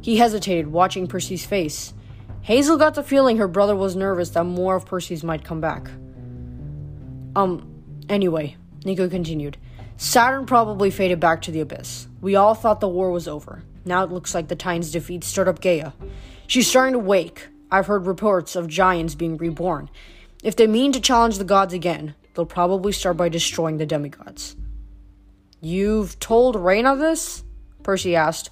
He 0.00 0.16
hesitated, 0.16 0.68
watching 0.68 1.06
Percy's 1.06 1.44
face. 1.44 1.92
Hazel 2.42 2.78
got 2.78 2.94
the 2.94 3.02
feeling 3.02 3.36
her 3.36 3.48
brother 3.48 3.76
was 3.76 3.94
nervous 3.94 4.30
that 4.30 4.44
more 4.44 4.76
of 4.76 4.86
Percy's 4.86 5.22
might 5.22 5.44
come 5.44 5.60
back. 5.60 5.90
Um, 7.36 7.82
anyway, 8.08 8.56
Nico 8.84 9.08
continued. 9.08 9.58
Saturn 9.96 10.46
probably 10.46 10.90
faded 10.90 11.20
back 11.20 11.42
to 11.42 11.50
the 11.50 11.60
abyss. 11.60 12.08
We 12.20 12.34
all 12.34 12.54
thought 12.54 12.80
the 12.80 12.88
war 12.88 13.10
was 13.10 13.28
over. 13.28 13.62
Now 13.84 14.02
it 14.02 14.10
looks 14.10 14.34
like 14.34 14.48
the 14.48 14.56
Titans' 14.56 14.90
defeat 14.90 15.24
stirred 15.24 15.48
up 15.48 15.60
Gaia. 15.60 15.92
She's 16.46 16.66
starting 16.68 16.94
to 16.94 16.98
wake. 16.98 17.48
I've 17.70 17.86
heard 17.86 18.06
reports 18.06 18.56
of 18.56 18.66
giants 18.66 19.14
being 19.14 19.36
reborn. 19.36 19.90
If 20.42 20.56
they 20.56 20.66
mean 20.66 20.92
to 20.92 21.00
challenge 21.00 21.36
the 21.38 21.44
gods 21.44 21.74
again, 21.74 22.14
they'll 22.34 22.46
probably 22.46 22.92
start 22.92 23.18
by 23.18 23.28
destroying 23.28 23.76
the 23.76 23.86
demigods. 23.86 24.56
You've 25.60 26.18
told 26.18 26.56
Reyna 26.56 26.96
this? 26.96 27.44
Percy 27.82 28.16
asked. 28.16 28.50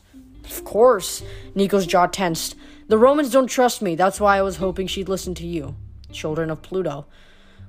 Of 0.49 0.65
course. 0.65 1.23
Nico's 1.55 1.87
jaw 1.87 2.07
tensed. 2.07 2.57
The 2.89 2.99
Romans 2.99 3.31
don't 3.31 3.47
trust 3.47 3.83
me. 3.83 3.95
That's 3.95 4.21
why 4.21 4.39
I 4.39 4.43
was 4.43 4.57
hoping 4.57 4.87
she'd 4.87 5.09
listen 5.09 5.35
to 5.37 5.47
you. 5.47 5.77
Children 6.11 6.51
of 6.51 6.63
Pluto. 6.63 7.07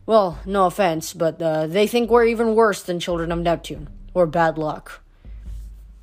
Well, 0.05 0.39
no 0.45 0.65
offense, 0.65 1.13
but 1.13 1.41
uh, 1.41 1.67
they 1.67 1.86
think 1.86 2.09
we're 2.09 2.25
even 2.25 2.55
worse 2.55 2.81
than 2.81 3.00
children 3.00 3.31
of 3.31 3.39
Neptune. 3.39 3.89
Or 4.13 4.25
bad 4.25 4.57
luck. 4.57 5.01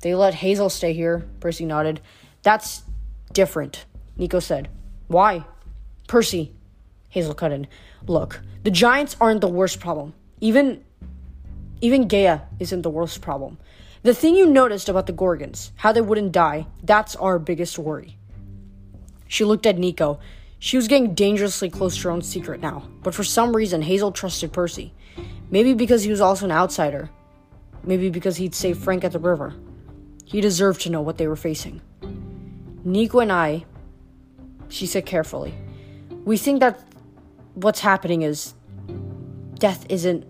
They 0.01 0.15
let 0.15 0.35
Hazel 0.35 0.69
stay 0.69 0.93
here, 0.93 1.27
Percy 1.39 1.65
nodded. 1.65 1.99
That's 2.43 2.83
different, 3.33 3.85
Nico 4.15 4.39
said. 4.39 4.69
Why? 5.07 5.45
Percy, 6.07 6.53
Hazel 7.09 7.33
cut 7.33 7.51
in. 7.51 7.67
Look, 8.05 8.41
the 8.63 8.71
giants 8.71 9.17
aren't 9.19 9.41
the 9.41 9.47
worst 9.47 9.79
problem. 9.79 10.13
Even 10.39 10.83
even 11.81 12.07
Gaia 12.07 12.41
isn't 12.59 12.81
the 12.81 12.89
worst 12.89 13.21
problem. 13.21 13.57
The 14.07 14.13
thing 14.13 14.37
you 14.37 14.45
noticed 14.45 14.87
about 14.87 15.05
the 15.05 15.11
Gorgons, 15.11 15.73
how 15.75 15.91
they 15.91 15.99
wouldn't 15.99 16.31
die, 16.31 16.67
that's 16.81 17.17
our 17.17 17.37
biggest 17.37 17.77
worry. 17.77 18.17
She 19.27 19.43
looked 19.43 19.65
at 19.65 19.77
Nico. 19.77 20.21
She 20.59 20.77
was 20.77 20.87
getting 20.87 21.13
dangerously 21.13 21.69
close 21.69 21.97
to 21.97 22.03
her 22.03 22.11
own 22.11 22.21
secret 22.21 22.61
now, 22.61 22.87
but 23.03 23.13
for 23.13 23.25
some 23.25 23.53
reason 23.53 23.81
Hazel 23.81 24.13
trusted 24.13 24.53
Percy. 24.53 24.93
Maybe 25.51 25.73
because 25.73 26.03
he 26.03 26.09
was 26.09 26.21
also 26.21 26.45
an 26.45 26.53
outsider. 26.53 27.09
Maybe 27.83 28.09
because 28.09 28.37
he'd 28.37 28.55
saved 28.55 28.81
Frank 28.81 29.03
at 29.03 29.11
the 29.11 29.19
river. 29.19 29.53
He 30.23 30.39
deserved 30.39 30.79
to 30.83 30.89
know 30.89 31.01
what 31.01 31.17
they 31.17 31.27
were 31.27 31.35
facing. 31.35 31.81
Nico 32.85 33.19
and 33.19 33.29
I, 33.29 33.65
she 34.69 34.85
said 34.85 35.05
carefully, 35.05 35.53
we 36.23 36.37
think 36.37 36.61
that 36.61 36.79
what's 37.55 37.81
happening 37.81 38.21
is 38.21 38.53
death 39.55 39.85
isn't. 39.89 40.25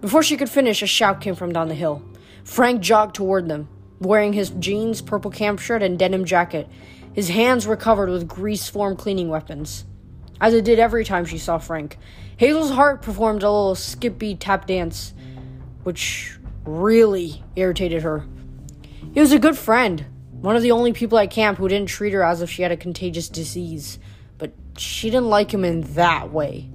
Before 0.00 0.22
she 0.22 0.36
could 0.36 0.48
finish, 0.48 0.80
a 0.80 0.86
shout 0.86 1.20
came 1.20 1.34
from 1.34 1.52
down 1.52 1.66
the 1.66 1.74
hill. 1.74 2.04
Frank 2.48 2.80
jogged 2.80 3.14
toward 3.14 3.46
them, 3.46 3.68
wearing 4.00 4.32
his 4.32 4.48
jeans, 4.48 5.02
purple 5.02 5.30
camp 5.30 5.60
shirt, 5.60 5.82
and 5.82 5.98
denim 5.98 6.24
jacket. 6.24 6.66
His 7.12 7.28
hands 7.28 7.66
were 7.66 7.76
covered 7.76 8.08
with 8.08 8.26
grease 8.26 8.70
formed 8.70 8.96
cleaning 8.96 9.28
weapons, 9.28 9.84
as 10.40 10.54
it 10.54 10.64
did 10.64 10.78
every 10.78 11.04
time 11.04 11.26
she 11.26 11.36
saw 11.36 11.58
Frank. 11.58 11.98
Hazel's 12.38 12.70
heart 12.70 13.02
performed 13.02 13.42
a 13.42 13.50
little 13.50 13.74
skippy 13.74 14.34
tap 14.34 14.66
dance, 14.66 15.12
which 15.82 16.38
really 16.64 17.44
irritated 17.54 18.02
her. 18.02 18.24
He 19.12 19.20
was 19.20 19.32
a 19.32 19.38
good 19.38 19.56
friend, 19.56 20.06
one 20.40 20.56
of 20.56 20.62
the 20.62 20.72
only 20.72 20.94
people 20.94 21.18
at 21.18 21.30
camp 21.30 21.58
who 21.58 21.68
didn't 21.68 21.90
treat 21.90 22.14
her 22.14 22.24
as 22.24 22.40
if 22.40 22.50
she 22.50 22.62
had 22.62 22.72
a 22.72 22.78
contagious 22.78 23.28
disease, 23.28 23.98
but 24.38 24.54
she 24.78 25.10
didn't 25.10 25.28
like 25.28 25.52
him 25.52 25.66
in 25.66 25.82
that 25.94 26.32
way. 26.32 26.70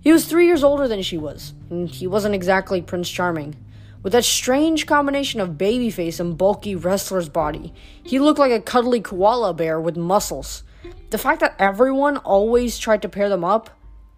He 0.00 0.10
was 0.10 0.26
three 0.26 0.46
years 0.46 0.64
older 0.64 0.88
than 0.88 1.02
she 1.02 1.16
was, 1.16 1.54
and 1.70 1.88
he 1.88 2.08
wasn't 2.08 2.34
exactly 2.34 2.82
Prince 2.82 3.08
Charming. 3.08 3.54
With 4.02 4.12
that 4.12 4.24
strange 4.24 4.86
combination 4.86 5.40
of 5.40 5.58
baby 5.58 5.90
face 5.90 6.20
and 6.20 6.38
bulky 6.38 6.74
wrestler's 6.76 7.28
body, 7.28 7.72
he 8.02 8.18
looked 8.18 8.38
like 8.38 8.52
a 8.52 8.60
cuddly 8.60 9.00
koala 9.00 9.52
bear 9.54 9.80
with 9.80 9.96
muscles. 9.96 10.62
The 11.10 11.18
fact 11.18 11.40
that 11.40 11.56
everyone 11.58 12.18
always 12.18 12.78
tried 12.78 13.02
to 13.02 13.08
pair 13.08 13.28
them 13.28 13.44
up 13.44 13.70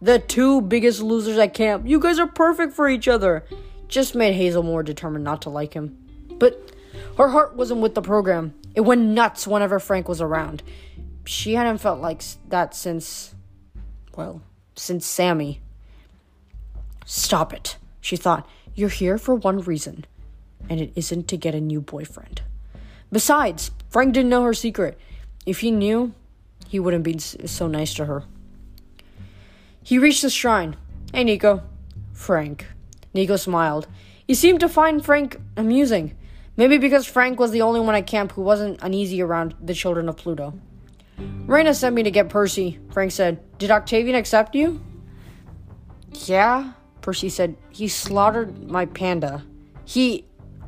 The 0.02 0.18
two 0.18 0.62
biggest 0.62 1.02
losers 1.02 1.36
at 1.36 1.52
camp. 1.52 1.86
You 1.86 2.00
guys 2.00 2.18
are 2.18 2.26
perfect 2.26 2.72
for 2.72 2.88
each 2.88 3.06
other. 3.06 3.44
Just 3.86 4.14
made 4.14 4.34
Hazel 4.34 4.62
more 4.62 4.82
determined 4.82 5.24
not 5.24 5.42
to 5.42 5.50
like 5.50 5.74
him. 5.74 5.98
But 6.38 6.72
her 7.18 7.28
heart 7.28 7.54
wasn't 7.54 7.82
with 7.82 7.94
the 7.94 8.00
program. 8.00 8.54
It 8.74 8.80
went 8.80 9.02
nuts 9.02 9.46
whenever 9.46 9.78
Frank 9.78 10.08
was 10.08 10.22
around. 10.22 10.62
She 11.26 11.54
hadn't 11.54 11.78
felt 11.78 12.00
like 12.00 12.22
that 12.48 12.74
since, 12.74 13.34
well, 14.16 14.40
since 14.74 15.04
Sammy. 15.04 15.60
Stop 17.04 17.52
it, 17.52 17.76
she 18.00 18.16
thought. 18.16 18.48
You're 18.80 18.88
here 18.88 19.18
for 19.18 19.34
one 19.34 19.58
reason, 19.60 20.06
and 20.70 20.80
it 20.80 20.92
isn't 20.96 21.28
to 21.28 21.36
get 21.36 21.54
a 21.54 21.60
new 21.60 21.82
boyfriend. 21.82 22.40
Besides, 23.12 23.72
Frank 23.90 24.14
didn't 24.14 24.30
know 24.30 24.42
her 24.44 24.54
secret. 24.54 24.98
If 25.44 25.60
he 25.60 25.70
knew, 25.70 26.14
he 26.66 26.80
wouldn't 26.80 27.04
be 27.04 27.18
so 27.18 27.66
nice 27.66 27.92
to 27.92 28.06
her. 28.06 28.24
He 29.82 29.98
reached 29.98 30.22
the 30.22 30.30
shrine. 30.30 30.76
Hey, 31.12 31.24
Nico. 31.24 31.62
Frank. 32.14 32.68
Nico 33.12 33.36
smiled. 33.36 33.86
He 34.26 34.32
seemed 34.32 34.60
to 34.60 34.68
find 34.70 35.04
Frank 35.04 35.38
amusing. 35.58 36.16
Maybe 36.56 36.78
because 36.78 37.04
Frank 37.04 37.38
was 37.38 37.50
the 37.50 37.60
only 37.60 37.80
one 37.80 37.96
at 37.96 38.06
camp 38.06 38.32
who 38.32 38.40
wasn't 38.40 38.80
uneasy 38.80 39.20
around 39.20 39.54
the 39.60 39.74
children 39.74 40.08
of 40.08 40.16
Pluto. 40.16 40.58
Reyna 41.18 41.74
sent 41.74 41.94
me 41.94 42.02
to 42.04 42.10
get 42.10 42.30
Percy, 42.30 42.78
Frank 42.92 43.12
said. 43.12 43.58
Did 43.58 43.70
Octavian 43.70 44.16
accept 44.16 44.54
you? 44.54 44.80
Yeah, 46.24 46.72
Percy 47.02 47.28
said. 47.28 47.56
He 47.70 47.88
slaughtered 47.88 48.70
my 48.70 48.86
panda. 48.86 49.44
He. 49.84 50.26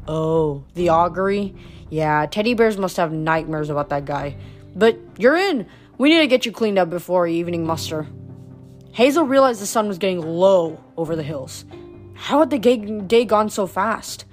Oh, 0.08 0.64
the 0.74 0.88
augury? 0.88 1.54
Yeah, 1.90 2.26
teddy 2.26 2.54
bears 2.54 2.78
must 2.78 2.96
have 2.96 3.12
nightmares 3.12 3.70
about 3.70 3.90
that 3.90 4.04
guy. 4.04 4.36
But 4.74 4.98
you're 5.18 5.36
in! 5.36 5.66
We 5.98 6.08
need 6.08 6.20
to 6.20 6.26
get 6.26 6.46
you 6.46 6.52
cleaned 6.52 6.78
up 6.78 6.90
before 6.90 7.26
evening 7.26 7.66
muster. 7.66 8.06
Hazel 8.92 9.24
realized 9.24 9.60
the 9.60 9.66
sun 9.66 9.88
was 9.88 9.98
getting 9.98 10.20
low 10.20 10.82
over 10.96 11.14
the 11.14 11.22
hills. 11.22 11.64
How 12.14 12.40
had 12.40 12.50
the 12.50 12.58
day 13.06 13.24
gone 13.24 13.50
so 13.50 13.66
fast? 13.66 14.24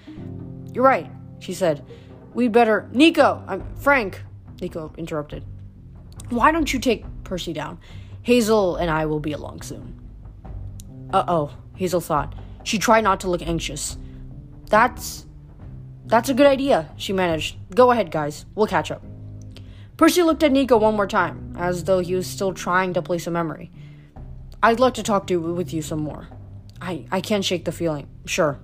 You're 0.73 0.83
right, 0.83 1.11
she 1.39 1.53
said. 1.53 1.85
We'd 2.33 2.51
better. 2.51 2.89
Nico! 2.91 3.43
I'm 3.47 3.63
Frank! 3.75 4.21
Nico 4.61 4.93
interrupted. 4.97 5.43
Why 6.29 6.51
don't 6.51 6.71
you 6.71 6.79
take 6.79 7.05
Percy 7.23 7.53
down? 7.53 7.79
Hazel 8.21 8.75
and 8.75 8.89
I 8.89 9.05
will 9.05 9.19
be 9.19 9.31
along 9.31 9.61
soon. 9.61 9.99
Uh 11.11 11.23
oh, 11.27 11.51
Hazel 11.79 12.01
thought. 12.01 12.35
She 12.63 12.77
tried 12.77 13.05
not 13.05 13.21
to 13.21 13.29
look 13.29 13.41
anxious. 13.41 13.97
That's. 14.69 15.25
That's 16.07 16.27
a 16.27 16.33
good 16.33 16.45
idea, 16.45 16.91
she 16.97 17.13
managed. 17.13 17.55
Go 17.73 17.91
ahead, 17.91 18.11
guys. 18.11 18.45
We'll 18.53 18.67
catch 18.67 18.91
up. 18.91 19.01
Percy 19.95 20.21
looked 20.21 20.43
at 20.43 20.51
Nico 20.51 20.77
one 20.77 20.97
more 20.97 21.07
time, 21.07 21.55
as 21.57 21.85
though 21.85 21.99
he 21.99 22.15
was 22.15 22.27
still 22.27 22.53
trying 22.53 22.93
to 22.95 23.01
place 23.01 23.27
a 23.27 23.31
memory. 23.31 23.71
I'd 24.61 24.81
like 24.81 24.95
to 24.95 25.03
talk 25.03 25.27
to 25.27 25.39
with 25.39 25.73
you 25.73 25.81
some 25.81 26.01
more. 26.01 26.27
I, 26.81 27.05
I 27.11 27.21
can't 27.21 27.45
shake 27.45 27.63
the 27.63 27.71
feeling. 27.71 28.09
Sure. 28.25 28.59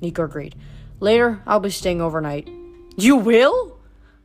Nico 0.00 0.24
agreed. 0.24 0.56
Later, 0.98 1.40
I'll 1.46 1.60
be 1.60 1.70
staying 1.70 2.00
overnight. 2.00 2.48
You 2.96 3.16
will? 3.16 3.78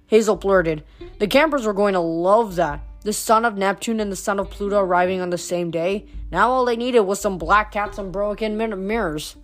Hazel 0.08 0.38
blurted. 0.38 0.84
The 1.20 1.28
campers 1.28 1.68
were 1.68 1.74
going 1.74 1.94
to 1.94 2.00
love 2.00 2.56
that. 2.56 2.82
The 3.04 3.14
son 3.14 3.44
of 3.44 3.58
Neptune 3.58 4.00
and 4.00 4.12
the 4.12 4.16
son 4.16 4.40
of 4.40 4.50
Pluto 4.50 4.80
arriving 4.80 5.20
on 5.20 5.30
the 5.30 5.38
same 5.38 5.72
day. 5.72 6.06
Now 6.32 6.50
all 6.52 6.66
they 6.66 6.78
needed 6.78 7.02
was 7.02 7.20
some 7.20 7.38
black 7.38 7.72
cats 7.72 7.98
and 7.98 8.12
broken 8.12 8.58
mirrors. 8.58 9.36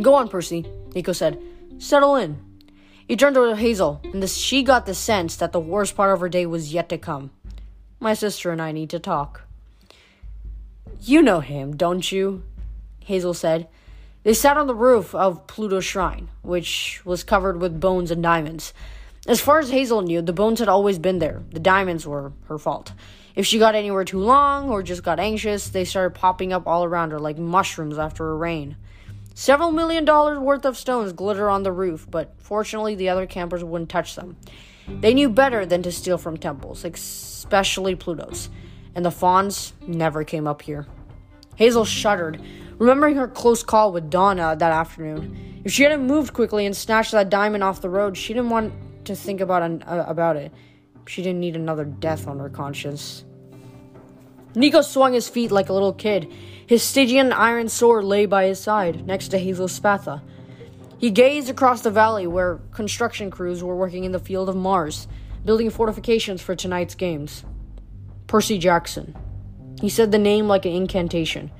Go 0.00 0.14
on, 0.14 0.28
Percy, 0.28 0.64
Nico 0.94 1.12
said. 1.12 1.42
Settle 1.78 2.14
in. 2.14 2.40
He 3.08 3.16
turned 3.16 3.34
to 3.34 3.56
Hazel, 3.56 4.00
and 4.04 4.22
the, 4.22 4.28
she 4.28 4.62
got 4.62 4.86
the 4.86 4.94
sense 4.94 5.34
that 5.36 5.52
the 5.52 5.60
worst 5.60 5.96
part 5.96 6.12
of 6.12 6.20
her 6.20 6.28
day 6.28 6.46
was 6.46 6.72
yet 6.72 6.88
to 6.90 6.98
come. 6.98 7.30
My 7.98 8.14
sister 8.14 8.52
and 8.52 8.62
I 8.62 8.70
need 8.70 8.90
to 8.90 8.98
talk. 9.00 9.42
You 11.00 11.22
know 11.22 11.40
him, 11.40 11.76
don't 11.76 12.12
you? 12.12 12.44
Hazel 13.00 13.34
said. 13.34 13.66
They 14.22 14.34
sat 14.34 14.56
on 14.56 14.66
the 14.66 14.74
roof 14.74 15.14
of 15.14 15.46
Pluto's 15.46 15.84
shrine, 15.84 16.28
which 16.42 17.00
was 17.04 17.24
covered 17.24 17.60
with 17.60 17.80
bones 17.80 18.10
and 18.10 18.22
diamonds. 18.22 18.74
As 19.28 19.42
far 19.42 19.58
as 19.58 19.68
Hazel 19.68 20.00
knew, 20.00 20.22
the 20.22 20.32
bones 20.32 20.58
had 20.58 20.70
always 20.70 20.98
been 20.98 21.18
there. 21.18 21.42
The 21.52 21.60
diamonds 21.60 22.06
were 22.06 22.32
her 22.46 22.56
fault. 22.56 22.94
If 23.36 23.44
she 23.44 23.58
got 23.58 23.74
anywhere 23.74 24.04
too 24.04 24.20
long 24.20 24.70
or 24.70 24.82
just 24.82 25.02
got 25.02 25.20
anxious, 25.20 25.68
they 25.68 25.84
started 25.84 26.18
popping 26.18 26.50
up 26.50 26.66
all 26.66 26.82
around 26.82 27.10
her 27.10 27.20
like 27.20 27.36
mushrooms 27.36 27.98
after 27.98 28.30
a 28.30 28.34
rain. 28.34 28.78
Several 29.34 29.70
million 29.70 30.06
dollars 30.06 30.38
worth 30.38 30.64
of 30.64 30.78
stones 30.78 31.12
glitter 31.12 31.50
on 31.50 31.62
the 31.62 31.70
roof, 31.70 32.06
but 32.10 32.32
fortunately 32.38 32.94
the 32.94 33.10
other 33.10 33.26
campers 33.26 33.62
wouldn't 33.62 33.90
touch 33.90 34.16
them. 34.16 34.38
They 34.88 35.12
knew 35.12 35.28
better 35.28 35.66
than 35.66 35.82
to 35.82 35.92
steal 35.92 36.16
from 36.16 36.38
temples, 36.38 36.86
especially 36.86 37.94
Pluto's, 37.96 38.48
and 38.94 39.04
the 39.04 39.10
fawns 39.10 39.74
never 39.86 40.24
came 40.24 40.46
up 40.46 40.62
here. 40.62 40.86
Hazel 41.56 41.84
shuddered, 41.84 42.40
remembering 42.78 43.16
her 43.16 43.28
close 43.28 43.62
call 43.62 43.92
with 43.92 44.08
Donna 44.08 44.56
that 44.58 44.72
afternoon. 44.72 45.60
If 45.64 45.72
she 45.72 45.82
hadn't 45.82 46.06
moved 46.06 46.32
quickly 46.32 46.64
and 46.64 46.74
snatched 46.74 47.12
that 47.12 47.28
diamond 47.28 47.62
off 47.62 47.82
the 47.82 47.90
road, 47.90 48.16
she 48.16 48.32
didn't 48.32 48.48
want 48.48 48.72
to 49.08 49.16
think 49.16 49.40
about 49.40 49.62
an, 49.62 49.82
uh, 49.82 50.04
about 50.06 50.36
it. 50.36 50.52
She 51.06 51.22
didn't 51.22 51.40
need 51.40 51.56
another 51.56 51.84
death 51.84 52.26
on 52.26 52.38
her 52.38 52.48
conscience. 52.48 53.24
Nico 54.54 54.80
swung 54.80 55.12
his 55.12 55.28
feet 55.28 55.50
like 55.50 55.68
a 55.68 55.72
little 55.72 55.92
kid. 55.92 56.32
His 56.66 56.82
Stygian 56.82 57.32
iron 57.32 57.68
sword 57.68 58.04
lay 58.04 58.26
by 58.26 58.46
his 58.46 58.60
side, 58.60 59.06
next 59.06 59.28
to 59.28 59.38
Hazel's 59.38 59.78
spatha. 59.78 60.22
He 60.98 61.10
gazed 61.10 61.48
across 61.48 61.82
the 61.82 61.90
valley 61.90 62.26
where 62.26 62.60
construction 62.72 63.30
crews 63.30 63.62
were 63.62 63.76
working 63.76 64.04
in 64.04 64.12
the 64.12 64.18
field 64.18 64.48
of 64.48 64.56
Mars, 64.56 65.06
building 65.44 65.70
fortifications 65.70 66.42
for 66.42 66.54
tonight's 66.54 66.94
games. 66.94 67.44
Percy 68.26 68.58
Jackson. 68.58 69.16
He 69.80 69.88
said 69.88 70.10
the 70.10 70.18
name 70.18 70.48
like 70.48 70.66
an 70.66 70.72
incantation. 70.72 71.50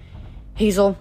Hazel, 0.55 0.99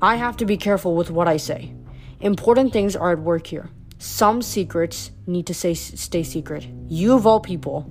I 0.00 0.16
have 0.16 0.36
to 0.38 0.46
be 0.46 0.56
careful 0.56 0.96
with 0.96 1.10
what 1.10 1.28
I 1.28 1.36
say. 1.36 1.74
Important 2.20 2.72
things 2.72 2.96
are 2.96 3.12
at 3.12 3.18
work 3.18 3.46
here. 3.46 3.68
Some 3.98 4.42
secrets 4.42 5.10
need 5.26 5.46
to 5.46 5.54
stay, 5.54 5.74
stay 5.74 6.22
secret. 6.22 6.66
You, 6.86 7.14
of 7.14 7.26
all 7.26 7.40
people, 7.40 7.90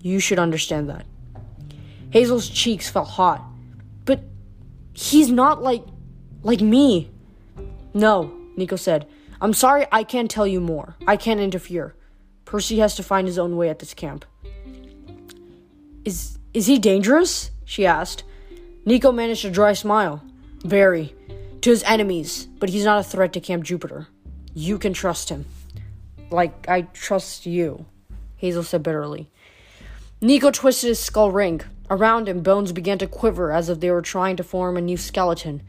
you 0.00 0.18
should 0.18 0.38
understand 0.38 0.88
that. 0.88 1.06
Hazel's 2.10 2.48
cheeks 2.48 2.90
felt 2.90 3.08
hot. 3.08 3.42
But 4.04 4.20
he's 4.92 5.30
not 5.30 5.62
like 5.62 5.84
like 6.42 6.60
me. 6.60 7.10
No, 7.94 8.32
Nico 8.56 8.76
said. 8.76 9.06
I'm 9.40 9.52
sorry 9.52 9.86
I 9.92 10.04
can't 10.04 10.30
tell 10.30 10.46
you 10.46 10.60
more. 10.60 10.96
I 11.06 11.16
can't 11.16 11.40
interfere. 11.40 11.94
Percy 12.44 12.78
has 12.78 12.96
to 12.96 13.02
find 13.02 13.26
his 13.26 13.38
own 13.38 13.56
way 13.56 13.68
at 13.68 13.78
this 13.78 13.94
camp. 13.94 14.24
Is 16.04 16.38
is 16.52 16.66
he 16.66 16.78
dangerous? 16.78 17.50
she 17.64 17.86
asked. 17.86 18.24
Nico 18.84 19.12
managed 19.12 19.44
a 19.44 19.50
dry 19.50 19.72
smile. 19.72 20.22
Very. 20.64 21.14
To 21.62 21.70
his 21.70 21.82
enemies, 21.84 22.48
but 22.58 22.70
he's 22.70 22.84
not 22.84 22.98
a 22.98 23.04
threat 23.04 23.32
to 23.34 23.40
Camp 23.40 23.62
Jupiter. 23.64 24.08
You 24.54 24.78
can 24.78 24.92
trust 24.92 25.28
him. 25.28 25.46
Like 26.30 26.68
I 26.68 26.82
trust 26.82 27.46
you, 27.46 27.86
Hazel 28.36 28.62
said 28.62 28.82
bitterly. 28.82 29.30
Nico 30.20 30.50
twisted 30.50 30.88
his 30.88 31.00
skull 31.00 31.30
ring. 31.30 31.60
Around 31.90 32.28
him, 32.28 32.42
bones 32.42 32.72
began 32.72 32.98
to 32.98 33.06
quiver 33.06 33.52
as 33.52 33.68
if 33.68 33.80
they 33.80 33.90
were 33.90 34.02
trying 34.02 34.36
to 34.36 34.44
form 34.44 34.76
a 34.76 34.80
new 34.80 34.96
skeleton. 34.96 35.62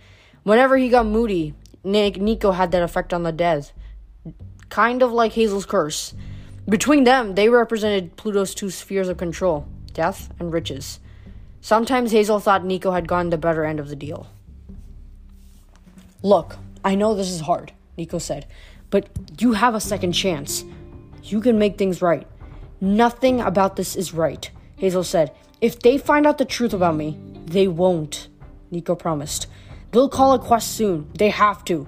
Whenever 0.43 0.77
he 0.77 0.89
got 0.89 1.05
moody, 1.05 1.53
Nico 1.83 2.51
had 2.51 2.71
that 2.71 2.83
effect 2.83 3.13
on 3.13 3.23
the 3.23 3.31
dead. 3.31 3.71
Kind 4.69 5.01
of 5.01 5.11
like 5.11 5.33
Hazel's 5.33 5.65
curse. 5.65 6.13
Between 6.67 7.03
them, 7.03 7.35
they 7.35 7.49
represented 7.49 8.15
Pluto's 8.15 8.55
two 8.55 8.69
spheres 8.69 9.09
of 9.09 9.17
control 9.17 9.67
death 9.91 10.33
and 10.39 10.51
riches. 10.51 10.99
Sometimes 11.61 12.11
Hazel 12.11 12.39
thought 12.39 12.65
Nico 12.65 12.91
had 12.91 13.07
gotten 13.07 13.29
the 13.29 13.37
better 13.37 13.63
end 13.63 13.79
of 13.79 13.89
the 13.89 13.95
deal. 13.95 14.27
Look, 16.21 16.57
I 16.83 16.95
know 16.95 17.13
this 17.13 17.29
is 17.29 17.41
hard, 17.41 17.73
Nico 17.97 18.17
said, 18.17 18.47
but 18.93 19.09
you 19.39 19.53
have 19.53 19.73
a 19.73 19.79
second 19.79 20.11
chance. 20.11 20.63
You 21.23 21.41
can 21.41 21.57
make 21.57 21.79
things 21.79 22.03
right. 22.03 22.27
Nothing 22.79 23.41
about 23.41 23.75
this 23.75 23.95
is 23.95 24.13
right, 24.13 24.51
Hazel 24.75 25.03
said. 25.03 25.31
If 25.61 25.79
they 25.79 25.97
find 25.97 26.27
out 26.27 26.37
the 26.37 26.45
truth 26.45 26.73
about 26.73 26.95
me, 26.95 27.17
they 27.47 27.67
won't, 27.67 28.27
Nico 28.69 28.93
promised. 28.93 29.47
They'll 29.89 30.09
call 30.09 30.33
a 30.33 30.39
quest 30.39 30.75
soon. 30.75 31.09
They 31.17 31.29
have 31.29 31.65
to. 31.65 31.87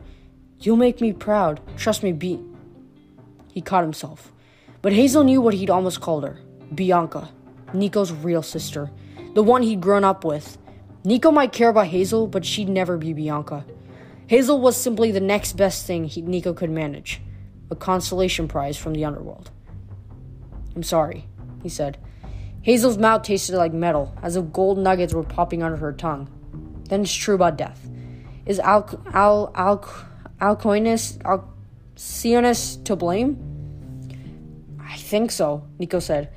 You'll 0.59 0.77
make 0.77 0.99
me 0.99 1.13
proud. 1.13 1.61
Trust 1.77 2.01
me, 2.01 2.11
B. 2.11 2.43
He 3.53 3.61
caught 3.61 3.83
himself. 3.83 4.31
But 4.81 4.91
Hazel 4.91 5.23
knew 5.23 5.41
what 5.41 5.53
he'd 5.53 5.69
almost 5.69 6.01
called 6.01 6.23
her 6.23 6.39
Bianca, 6.73 7.29
Nico's 7.71 8.11
real 8.11 8.41
sister, 8.41 8.89
the 9.35 9.43
one 9.43 9.61
he'd 9.61 9.79
grown 9.79 10.03
up 10.03 10.25
with. 10.25 10.57
Nico 11.03 11.29
might 11.29 11.53
care 11.53 11.69
about 11.69 11.85
Hazel, 11.85 12.25
but 12.25 12.43
she'd 12.43 12.67
never 12.67 12.97
be 12.97 13.13
Bianca. 13.13 13.63
Hazel 14.27 14.59
was 14.59 14.75
simply 14.75 15.11
the 15.11 15.19
next 15.19 15.53
best 15.53 15.85
thing 15.85 16.05
he, 16.05 16.21
Nico 16.21 16.53
could 16.53 16.71
manage 16.71 17.21
a 17.69 17.75
consolation 17.75 18.47
prize 18.47 18.77
from 18.77 18.93
the 18.93 19.05
underworld. 19.05 19.51
I'm 20.75 20.83
sorry, 20.83 21.27
he 21.63 21.69
said. 21.69 21.97
Hazel's 22.61 22.97
mouth 22.97 23.21
tasted 23.23 23.55
like 23.55 23.73
metal, 23.73 24.15
as 24.23 24.35
if 24.35 24.51
gold 24.51 24.77
nuggets 24.77 25.13
were 25.13 25.23
popping 25.23 25.61
under 25.63 25.77
her 25.77 25.93
tongue. 25.93 26.29
Then 26.89 27.01
it's 27.01 27.13
true 27.13 27.35
about 27.35 27.57
death. 27.57 27.87
Is 28.45 28.59
Al 28.59 28.89
Al 29.13 29.51
Al 29.55 29.77
Alcyoneus 30.41 31.17
to 32.83 32.95
blame? 32.95 33.37
I 34.79 34.97
think 34.97 35.31
so, 35.31 35.67
Nico 35.79 35.99
said. 35.99 36.31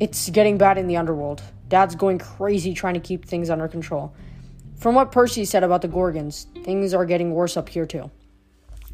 It's 0.00 0.30
getting 0.30 0.58
bad 0.58 0.78
in 0.78 0.86
the 0.86 0.96
underworld. 0.96 1.42
Dad's 1.68 1.94
going 1.94 2.18
crazy 2.18 2.74
trying 2.74 2.94
to 2.94 3.00
keep 3.00 3.24
things 3.24 3.50
under 3.50 3.68
control. 3.68 4.14
From 4.76 4.94
what 4.94 5.12
Percy 5.12 5.44
said 5.44 5.62
about 5.62 5.82
the 5.82 5.88
Gorgons, 5.88 6.46
things 6.64 6.92
are 6.92 7.06
getting 7.06 7.32
worse 7.32 7.56
up 7.56 7.68
here 7.68 7.86
too. 7.86 8.10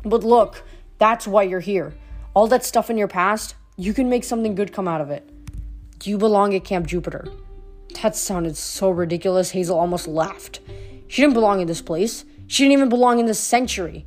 But 0.04 0.24
look, 0.24 0.62
that's 0.98 1.26
why 1.26 1.42
you're 1.42 1.60
here. 1.60 1.94
All 2.34 2.46
that 2.48 2.64
stuff 2.64 2.90
in 2.90 2.98
your 2.98 3.08
past, 3.08 3.54
you 3.76 3.92
can 3.92 4.08
make 4.08 4.24
something 4.24 4.54
good 4.54 4.72
come 4.72 4.86
out 4.86 5.00
of 5.00 5.10
it. 5.10 5.28
You 6.04 6.16
belong 6.16 6.54
at 6.54 6.64
Camp 6.64 6.86
Jupiter? 6.86 7.28
That 8.02 8.16
sounded 8.16 8.56
so 8.56 8.90
ridiculous, 8.90 9.50
Hazel 9.50 9.78
almost 9.78 10.06
laughed. 10.06 10.60
She 11.08 11.22
didn't 11.22 11.34
belong 11.34 11.60
in 11.60 11.66
this 11.66 11.82
place. 11.82 12.24
She 12.46 12.62
didn't 12.62 12.72
even 12.72 12.88
belong 12.88 13.18
in 13.18 13.26
this 13.26 13.40
century. 13.40 14.06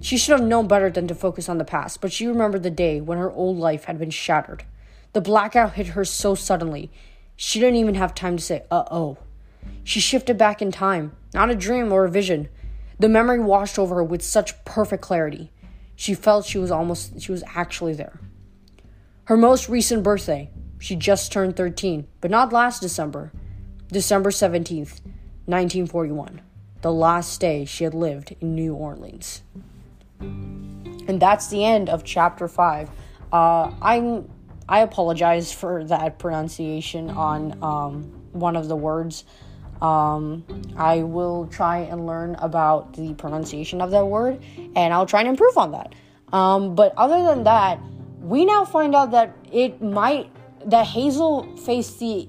She 0.00 0.16
should 0.16 0.38
have 0.38 0.46
known 0.46 0.68
better 0.68 0.90
than 0.90 1.08
to 1.08 1.14
focus 1.14 1.48
on 1.48 1.58
the 1.58 1.64
past, 1.64 2.00
but 2.00 2.12
she 2.12 2.26
remembered 2.26 2.62
the 2.62 2.70
day 2.70 3.00
when 3.00 3.18
her 3.18 3.30
old 3.32 3.58
life 3.58 3.84
had 3.84 3.98
been 3.98 4.10
shattered. 4.10 4.64
The 5.12 5.20
blackout 5.20 5.74
hit 5.74 5.88
her 5.88 6.04
so 6.04 6.34
suddenly, 6.34 6.90
she 7.34 7.58
didn't 7.60 7.76
even 7.76 7.96
have 7.96 8.14
time 8.14 8.36
to 8.36 8.42
say, 8.42 8.64
uh 8.70 8.84
oh. 8.90 9.18
She 9.84 10.00
shifted 10.00 10.36
back 10.36 10.60
in 10.60 10.70
time, 10.70 11.12
not 11.34 11.50
a 11.50 11.54
dream 11.54 11.92
or 11.92 12.04
a 12.04 12.10
vision. 12.10 12.48
The 12.98 13.08
memory 13.08 13.40
washed 13.40 13.78
over 13.78 13.96
her 13.96 14.04
with 14.04 14.22
such 14.22 14.64
perfect 14.64 15.02
clarity. 15.02 15.50
She 15.96 16.14
felt 16.14 16.46
she 16.46 16.58
was 16.58 16.70
almost, 16.70 17.20
she 17.20 17.32
was 17.32 17.42
actually 17.54 17.94
there. 17.94 18.20
Her 19.24 19.36
most 19.36 19.68
recent 19.68 20.02
birthday, 20.02 20.50
she 20.78 20.96
just 20.96 21.32
turned 21.32 21.56
13, 21.56 22.06
but 22.20 22.30
not 22.30 22.52
last 22.52 22.80
December. 22.80 23.32
December 23.90 24.30
17th, 24.30 25.00
1941, 25.46 26.40
the 26.82 26.92
last 26.92 27.40
day 27.40 27.64
she 27.64 27.84
had 27.84 27.94
lived 27.94 28.36
in 28.40 28.54
New 28.54 28.74
Orleans. 28.74 29.42
And 30.20 31.20
that's 31.20 31.48
the 31.48 31.64
end 31.64 31.88
of 31.88 32.04
chapter 32.04 32.48
5. 32.48 32.90
Uh, 33.32 33.72
I'm 33.80 34.28
I 34.68 34.80
apologize 34.80 35.50
for 35.50 35.82
that 35.84 36.18
pronunciation 36.18 37.08
on 37.08 37.58
um, 37.62 38.02
one 38.32 38.54
of 38.54 38.68
the 38.68 38.76
words. 38.76 39.24
Um, 39.82 40.44
I 40.76 41.02
will 41.02 41.46
try 41.46 41.78
and 41.78 42.06
learn 42.06 42.34
about 42.36 42.94
the 42.94 43.14
pronunciation 43.14 43.80
of 43.80 43.90
that 43.92 44.04
word, 44.04 44.42
and 44.74 44.92
I'll 44.92 45.06
try 45.06 45.20
and 45.20 45.28
improve 45.28 45.56
on 45.56 45.72
that. 45.72 45.94
Um, 46.32 46.74
but 46.74 46.92
other 46.96 47.22
than 47.22 47.44
that, 47.44 47.80
we 48.20 48.44
now 48.44 48.64
find 48.64 48.94
out 48.94 49.12
that 49.12 49.36
it 49.52 49.80
might 49.80 50.30
that 50.66 50.86
Hazel 50.86 51.56
faced 51.56 51.98
the 52.00 52.28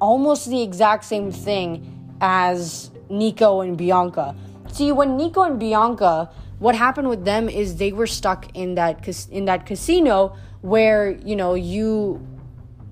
almost 0.00 0.48
the 0.48 0.62
exact 0.62 1.04
same 1.04 1.30
thing 1.30 2.16
as 2.20 2.90
Nico 3.08 3.60
and 3.60 3.76
Bianca. 3.76 4.34
See, 4.72 4.92
when 4.92 5.16
Nico 5.16 5.42
and 5.42 5.58
Bianca, 5.58 6.30
what 6.58 6.74
happened 6.74 7.08
with 7.08 7.24
them 7.24 7.48
is 7.48 7.76
they 7.76 7.92
were 7.92 8.06
stuck 8.06 8.54
in 8.56 8.74
that 8.76 9.06
in 9.30 9.44
that 9.46 9.66
casino 9.66 10.36
where 10.62 11.12
you 11.24 11.36
know 11.36 11.54
you 11.54 12.26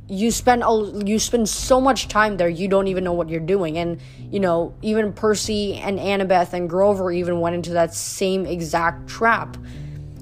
you 0.09 0.31
spend 0.31 0.65
you 1.07 1.19
spend 1.19 1.49
so 1.49 1.81
much 1.81 2.09
time 2.09 2.39
there 2.39 2.49
you 2.49 2.67
don't 2.67 2.89
even 2.89 3.05
know 3.05 3.13
what 3.13 3.29
you're 3.29 3.41
doing. 3.41 3.77
And 3.79 4.01
you 4.31 4.41
know 4.41 4.75
even 4.83 5.13
Percy 5.13 5.75
and 5.75 5.99
Annabeth 5.99 6.53
and 6.53 6.69
Grover 6.69 7.13
even 7.13 7.41
went 7.41 7.55
into 7.55 7.71
that 7.71 7.95
same 7.95 8.47
exact 8.47 9.09
trap. 9.09 9.57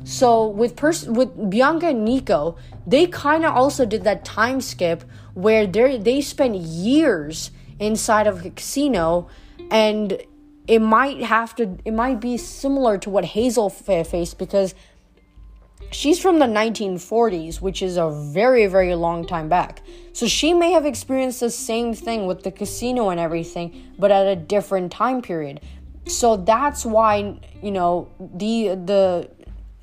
So 0.04 0.46
with 0.46 0.76
Pers- 0.76 1.06
with 1.06 1.50
Bianca 1.50 1.88
and 1.88 2.04
Nico, 2.04 2.56
they 2.86 3.06
kind 3.06 3.44
of 3.44 3.54
also 3.54 3.84
did 3.84 4.04
that 4.04 4.24
time 4.24 4.60
skip 4.60 5.04
where 5.34 5.66
they 5.66 5.98
they 5.98 6.20
spent 6.20 6.56
years 6.56 7.50
inside 7.78 8.26
of 8.26 8.44
a 8.44 8.50
casino, 8.50 9.28
and 9.70 10.22
it 10.66 10.80
might 10.80 11.22
have 11.22 11.54
to 11.56 11.78
it 11.84 11.92
might 11.92 12.20
be 12.20 12.36
similar 12.36 12.98
to 12.98 13.10
what 13.10 13.24
Hazel 13.24 13.68
faced 13.68 14.38
because 14.38 14.74
she's 15.90 16.18
from 16.18 16.38
the 16.38 16.46
1940s, 16.46 17.60
which 17.60 17.82
is 17.82 17.96
a 17.96 18.10
very 18.32 18.66
very 18.66 18.94
long 18.94 19.26
time 19.26 19.48
back. 19.48 19.82
So 20.12 20.26
she 20.26 20.54
may 20.54 20.72
have 20.72 20.86
experienced 20.86 21.40
the 21.40 21.50
same 21.50 21.94
thing 21.94 22.26
with 22.26 22.42
the 22.42 22.50
casino 22.50 23.10
and 23.10 23.20
everything, 23.20 23.92
but 23.98 24.10
at 24.10 24.26
a 24.26 24.36
different 24.36 24.92
time 24.92 25.22
period. 25.22 25.60
So 26.06 26.36
that's 26.36 26.84
why 26.84 27.40
you 27.62 27.70
know 27.70 28.08
the 28.18 28.68
the 28.74 29.30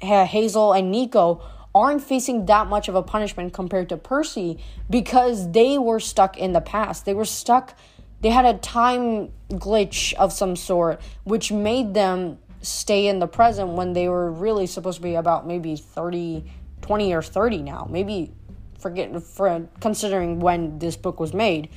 Hazel 0.01 0.73
and 0.73 0.91
Nico 0.91 1.41
aren't 1.75 2.03
facing 2.03 2.45
that 2.45 2.67
much 2.67 2.87
of 2.87 2.95
a 2.95 3.01
punishment 3.01 3.53
compared 3.53 3.89
to 3.89 3.97
Percy 3.97 4.59
because 4.89 5.51
they 5.51 5.77
were 5.77 5.99
stuck 5.99 6.37
in 6.37 6.53
the 6.53 6.61
past. 6.61 7.05
They 7.05 7.13
were 7.13 7.25
stuck, 7.25 7.75
they 8.21 8.29
had 8.29 8.45
a 8.45 8.57
time 8.59 9.31
glitch 9.49 10.13
of 10.13 10.31
some 10.31 10.55
sort, 10.55 11.01
which 11.23 11.51
made 11.51 11.93
them 11.93 12.37
stay 12.63 13.07
in 13.07 13.19
the 13.19 13.27
present 13.27 13.69
when 13.69 13.93
they 13.93 14.07
were 14.07 14.31
really 14.31 14.65
supposed 14.65 14.97
to 14.97 15.03
be 15.03 15.15
about 15.15 15.45
maybe 15.45 15.75
30, 15.75 16.43
20 16.81 17.13
or 17.13 17.21
30 17.21 17.61
now. 17.61 17.87
Maybe 17.89 18.31
forget 18.79 19.21
for 19.21 19.67
considering 19.79 20.39
when 20.39 20.79
this 20.79 20.95
book 20.95 21.19
was 21.19 21.33
made. 21.33 21.69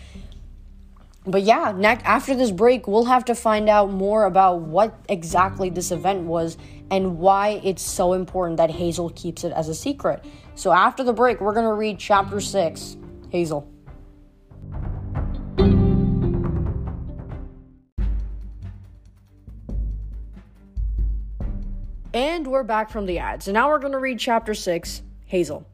But 1.27 1.43
yeah, 1.43 1.73
next 1.77 2.05
after 2.05 2.37
this 2.37 2.53
break, 2.53 2.87
we'll 2.87 3.07
have 3.07 3.25
to 3.27 3.35
find 3.35 3.69
out 3.69 3.91
more 3.91 4.25
about 4.25 4.61
what 4.61 4.95
exactly 5.09 5.71
this 5.71 5.91
event 5.91 6.23
was 6.23 6.57
and 6.91 7.19
why 7.19 7.61
it's 7.65 7.83
so 7.83 8.13
important 8.13 8.59
that 8.59 8.71
Hazel 8.71 9.11
keeps 9.11 9.43
it 9.43 9.53
as 9.53 9.69
a 9.69 9.75
secret. 9.75 10.25
So 10.55 10.73
after 10.73 11.03
the 11.03 11.13
break, 11.13 11.41
we're 11.41 11.53
going 11.53 11.67
to 11.67 11.73
read 11.73 11.99
chapter 11.99 12.41
6 12.41 12.97
Hazel. 13.31 13.76
And 22.17 22.47
we're 22.47 22.63
back 22.63 22.89
from 22.89 23.05
the 23.05 23.19
ads. 23.19 23.47
And 23.47 23.53
now 23.53 23.69
we're 23.69 23.79
going 23.79 23.93
to 23.93 23.99
read 23.99 24.19
chapter 24.19 24.55
6 24.55 25.03
Hazel. 25.27 25.67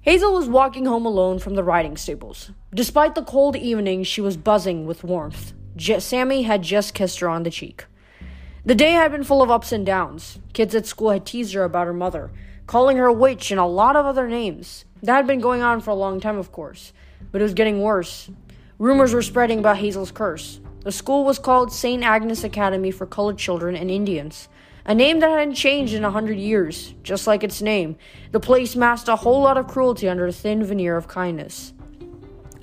Hazel 0.00 0.32
was 0.32 0.48
walking 0.48 0.86
home 0.86 1.04
alone 1.04 1.38
from 1.38 1.56
the 1.56 1.62
riding 1.62 1.98
stables. 1.98 2.52
Despite 2.72 3.14
the 3.14 3.22
cold 3.22 3.54
evening, 3.54 4.02
she 4.04 4.22
was 4.22 4.38
buzzing 4.38 4.86
with 4.86 5.04
warmth. 5.04 5.52
J- 5.76 6.00
Sammy 6.00 6.44
had 6.44 6.62
just 6.62 6.94
kissed 6.94 7.20
her 7.20 7.28
on 7.28 7.42
the 7.42 7.50
cheek. 7.50 7.84
The 8.64 8.74
day 8.74 8.92
had 8.92 9.12
been 9.12 9.24
full 9.24 9.42
of 9.42 9.50
ups 9.50 9.70
and 9.70 9.84
downs. 9.84 10.38
Kids 10.54 10.74
at 10.74 10.86
school 10.86 11.10
had 11.10 11.26
teased 11.26 11.52
her 11.52 11.64
about 11.64 11.86
her 11.86 11.92
mother, 11.92 12.30
calling 12.66 12.96
her 12.96 13.04
a 13.04 13.12
witch 13.12 13.50
and 13.50 13.60
a 13.60 13.66
lot 13.66 13.94
of 13.94 14.06
other 14.06 14.26
names. 14.26 14.86
That 15.02 15.16
had 15.16 15.26
been 15.26 15.38
going 15.38 15.60
on 15.60 15.82
for 15.82 15.90
a 15.90 15.94
long 15.94 16.18
time, 16.18 16.38
of 16.38 16.50
course, 16.50 16.94
but 17.30 17.42
it 17.42 17.44
was 17.44 17.52
getting 17.52 17.82
worse. 17.82 18.30
Rumors 18.78 19.12
were 19.12 19.20
spreading 19.20 19.58
about 19.58 19.76
Hazel's 19.76 20.12
curse. 20.12 20.60
The 20.84 20.92
school 20.92 21.26
was 21.26 21.38
called 21.38 21.74
St. 21.74 22.02
Agnes 22.02 22.42
Academy 22.42 22.90
for 22.90 23.04
Colored 23.04 23.36
Children 23.36 23.76
and 23.76 23.90
Indians, 23.90 24.48
a 24.88 24.94
name 24.94 25.20
that 25.20 25.28
hadn't 25.30 25.54
changed 25.54 25.92
in 25.92 26.02
a 26.02 26.10
hundred 26.10 26.38
years. 26.38 26.94
Just 27.02 27.26
like 27.26 27.44
its 27.44 27.60
name, 27.60 27.96
the 28.32 28.40
place 28.40 28.74
masked 28.74 29.08
a 29.08 29.16
whole 29.16 29.42
lot 29.42 29.58
of 29.58 29.68
cruelty 29.68 30.08
under 30.08 30.26
a 30.26 30.32
thin 30.32 30.64
veneer 30.64 30.96
of 30.96 31.06
kindness. 31.06 31.74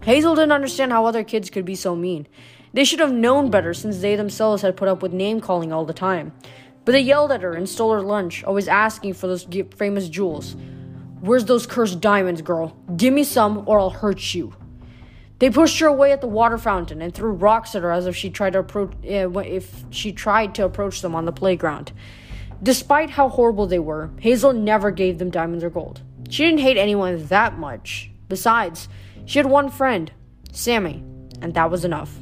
Hazel 0.02 0.34
didn't 0.34 0.52
understand 0.52 0.92
how 0.92 1.06
other 1.06 1.24
kids 1.24 1.52
could 1.52 1.66
be 1.66 1.76
so 1.76 1.96
mean. 1.96 2.28
They 2.74 2.84
should 2.84 3.00
have 3.00 3.14
known 3.14 3.52
better 3.52 3.76
since 3.76 4.00
they 4.00 4.16
themselves 4.16 4.64
had 4.64 4.76
put 4.76 4.88
up 4.88 5.04
with 5.04 5.14
name 5.14 5.40
calling 5.40 5.72
all 5.72 5.86
the 5.86 5.94
time. 5.94 6.34
But 6.84 6.94
they 6.94 7.00
yelled 7.00 7.32
at 7.32 7.44
her 7.44 7.54
and 7.54 7.70
stole 7.70 7.94
her 7.94 8.02
lunch, 8.02 8.44
always 8.44 8.68
asking 8.68 9.14
for 9.14 9.28
those 9.28 9.48
famous 9.76 10.10
jewels. 10.10 10.56
Where's 11.22 11.46
those 11.46 11.68
cursed 11.68 12.02
diamonds, 12.02 12.42
girl? 12.42 12.76
Give 12.98 13.14
me 13.14 13.24
some 13.24 13.64
or 13.68 13.80
I'll 13.80 13.92
hurt 13.92 14.34
you. 14.34 14.54
They 15.40 15.50
pushed 15.50 15.80
her 15.80 15.88
away 15.88 16.12
at 16.12 16.22
the 16.22 16.28
water 16.28 16.58
fountain 16.58 17.02
and 17.02 17.14
threw 17.14 17.32
rocks 17.32 17.76
at 17.76 17.84
her 17.84 17.92
as 17.92 18.08
if 18.08 18.16
she 18.16 18.30
tried 18.30 18.54
to 18.54 18.60
approach 18.60 18.94
uh, 19.04 19.30
if 19.40 19.84
she 19.90 20.12
tried 20.12 20.56
to 20.56 20.66
approach 20.66 21.02
them 21.02 21.16
on 21.16 21.26
the 21.26 21.32
playground. 21.34 21.92
Despite 22.64 23.12
how 23.12 23.28
horrible 23.28 23.68
they 23.68 23.80
were, 23.80 24.12
Hazel 24.22 24.54
never 24.54 24.92
gave 24.92 25.18
them 25.18 25.30
diamonds 25.30 25.64
or 25.64 25.70
gold. 25.70 26.02
She 26.30 26.44
didn't 26.44 26.62
hate 26.62 26.78
anyone 26.78 27.26
that 27.28 27.58
much. 27.58 28.12
Besides, 28.30 28.88
she 29.26 29.40
had 29.40 29.46
one 29.46 29.70
friend, 29.70 30.12
Sammy, 30.52 31.04
and 31.42 31.54
that 31.54 31.70
was 31.70 31.84
enough. 31.84 32.18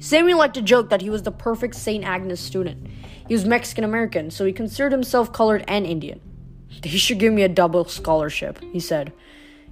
Sammy 0.00 0.34
liked 0.34 0.54
to 0.54 0.62
joke 0.62 0.90
that 0.90 1.02
he 1.02 1.10
was 1.10 1.22
the 1.22 1.30
perfect 1.30 1.74
St. 1.74 2.04
Agnes 2.04 2.40
student. 2.40 2.86
He 3.28 3.34
was 3.34 3.44
Mexican 3.44 3.84
American, 3.84 4.30
so 4.30 4.44
he 4.44 4.52
considered 4.52 4.92
himself 4.92 5.32
colored 5.32 5.64
and 5.68 5.86
Indian. 5.86 6.20
They 6.82 6.90
should 6.90 7.18
give 7.18 7.32
me 7.32 7.42
a 7.42 7.48
double 7.48 7.84
scholarship, 7.84 8.60
he 8.72 8.80
said. 8.80 9.12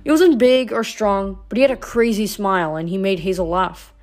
He 0.05 0.11
wasn't 0.11 0.39
big 0.39 0.71
or 0.71 0.85
strong, 0.85 1.39
but 1.49 1.57
he 1.57 1.63
had 1.63 1.71
a 1.71 1.77
crazy 1.77 2.27
smile 2.27 2.77
and 2.77 2.91
he 2.91 2.99
made 2.99 3.21
Hazel 3.21 3.49
laugh. 3.49 3.95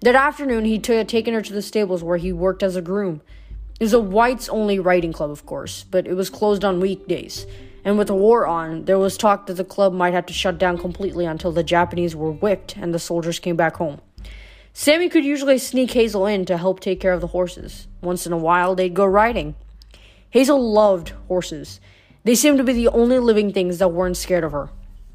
That 0.00 0.14
afternoon, 0.14 0.64
he 0.64 0.80
had 0.82 1.08
taken 1.08 1.34
her 1.34 1.42
to 1.42 1.52
the 1.52 1.60
stables 1.60 2.02
where 2.02 2.16
he 2.16 2.32
worked 2.32 2.62
as 2.62 2.76
a 2.76 2.82
groom. 2.82 3.20
It 3.78 3.84
was 3.84 3.92
a 3.92 4.00
whites 4.00 4.48
only 4.48 4.78
riding 4.78 5.12
club, 5.12 5.30
of 5.30 5.44
course, 5.44 5.84
but 5.84 6.06
it 6.06 6.14
was 6.14 6.30
closed 6.30 6.64
on 6.64 6.80
weekdays. 6.80 7.46
And 7.84 7.98
with 7.98 8.06
the 8.06 8.14
war 8.14 8.46
on, 8.46 8.86
there 8.86 8.98
was 8.98 9.18
talk 9.18 9.46
that 9.46 9.54
the 9.54 9.64
club 9.64 9.92
might 9.92 10.14
have 10.14 10.24
to 10.26 10.32
shut 10.32 10.56
down 10.56 10.78
completely 10.78 11.26
until 11.26 11.52
the 11.52 11.62
Japanese 11.62 12.16
were 12.16 12.32
whipped 12.32 12.76
and 12.78 12.94
the 12.94 12.98
soldiers 12.98 13.38
came 13.38 13.56
back 13.56 13.76
home. 13.76 14.00
Sammy 14.72 15.10
could 15.10 15.26
usually 15.26 15.58
sneak 15.58 15.90
Hazel 15.90 16.26
in 16.26 16.46
to 16.46 16.56
help 16.56 16.80
take 16.80 17.00
care 17.00 17.12
of 17.12 17.20
the 17.20 17.28
horses. 17.28 17.86
Once 18.00 18.26
in 18.26 18.32
a 18.32 18.38
while, 18.38 18.74
they'd 18.74 18.94
go 18.94 19.04
riding. 19.04 19.54
Hazel 20.30 20.72
loved 20.72 21.10
horses. 21.28 21.80
They 22.24 22.34
seemed 22.34 22.56
to 22.58 22.64
be 22.64 22.72
the 22.72 22.88
only 22.88 23.18
living 23.18 23.52
things 23.52 23.78
that 23.78 23.88
weren't 23.88 24.16
scared 24.16 24.44
of 24.44 24.52
her. 24.52 24.70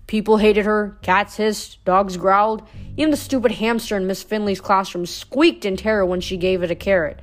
People 0.10 0.38
hated 0.38 0.66
her, 0.66 0.98
cats 1.04 1.36
hissed, 1.36 1.86
dogs 1.86 2.18
growled, 2.18 2.68
even 2.98 3.12
the 3.12 3.16
stupid 3.16 3.52
hamster 3.52 3.96
in 3.96 4.08
Miss 4.08 4.24
Finley's 4.24 4.60
classroom 4.60 5.06
squeaked 5.06 5.66
in 5.66 5.78
terror 5.78 6.04
when 6.04 6.20
she 6.20 6.36
gave 6.36 6.64
it 6.64 6.72
a 6.72 6.76
carrot. 6.76 7.20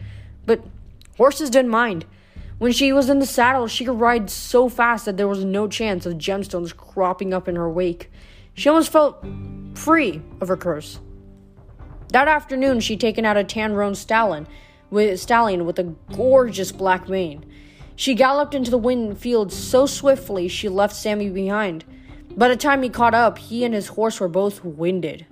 But 0.46 0.64
horses 1.16 1.50
didn't 1.50 1.72
mind. 1.72 2.04
When 2.58 2.70
she 2.70 2.92
was 2.92 3.10
in 3.10 3.18
the 3.18 3.26
saddle, 3.26 3.66
she 3.66 3.84
could 3.84 3.98
ride 3.98 4.30
so 4.30 4.68
fast 4.68 5.04
that 5.06 5.16
there 5.16 5.26
was 5.26 5.44
no 5.44 5.66
chance 5.66 6.06
of 6.06 6.14
gemstones 6.14 6.76
cropping 6.76 7.34
up 7.34 7.48
in 7.48 7.56
her 7.56 7.68
wake. 7.68 8.08
She 8.54 8.68
almost 8.68 8.92
felt 8.92 9.20
free 9.74 10.22
of 10.40 10.46
her 10.46 10.56
curse. 10.56 11.00
That 12.10 12.28
afternoon, 12.28 12.78
she'd 12.78 13.00
taken 13.00 13.24
out 13.24 13.36
a 13.36 13.42
tan 13.42 13.72
roan 13.72 13.96
stallion 13.96 14.46
with, 14.90 15.18
stallion 15.18 15.66
with 15.66 15.80
a 15.80 15.92
gorgeous 16.14 16.70
black 16.70 17.08
mane. 17.08 17.44
She 17.96 18.14
galloped 18.14 18.54
into 18.54 18.70
the 18.70 18.78
wind 18.78 19.18
field 19.18 19.52
so 19.52 19.86
swiftly 19.86 20.46
she 20.46 20.68
left 20.68 20.94
Sammy 20.94 21.30
behind. 21.30 21.84
By 22.36 22.48
the 22.48 22.56
time 22.56 22.82
he 22.82 22.90
caught 22.90 23.14
up, 23.14 23.38
he 23.38 23.64
and 23.64 23.72
his 23.72 23.88
horse 23.88 24.20
were 24.20 24.28
both 24.28 24.62
winded. 24.62 25.24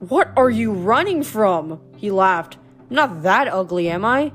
What 0.00 0.32
are 0.36 0.50
you 0.50 0.72
running 0.72 1.22
from? 1.22 1.80
He 1.96 2.10
laughed. 2.10 2.58
I'm 2.90 2.96
not 2.96 3.22
that 3.22 3.46
ugly, 3.46 3.88
am 3.88 4.04
I? 4.04 4.32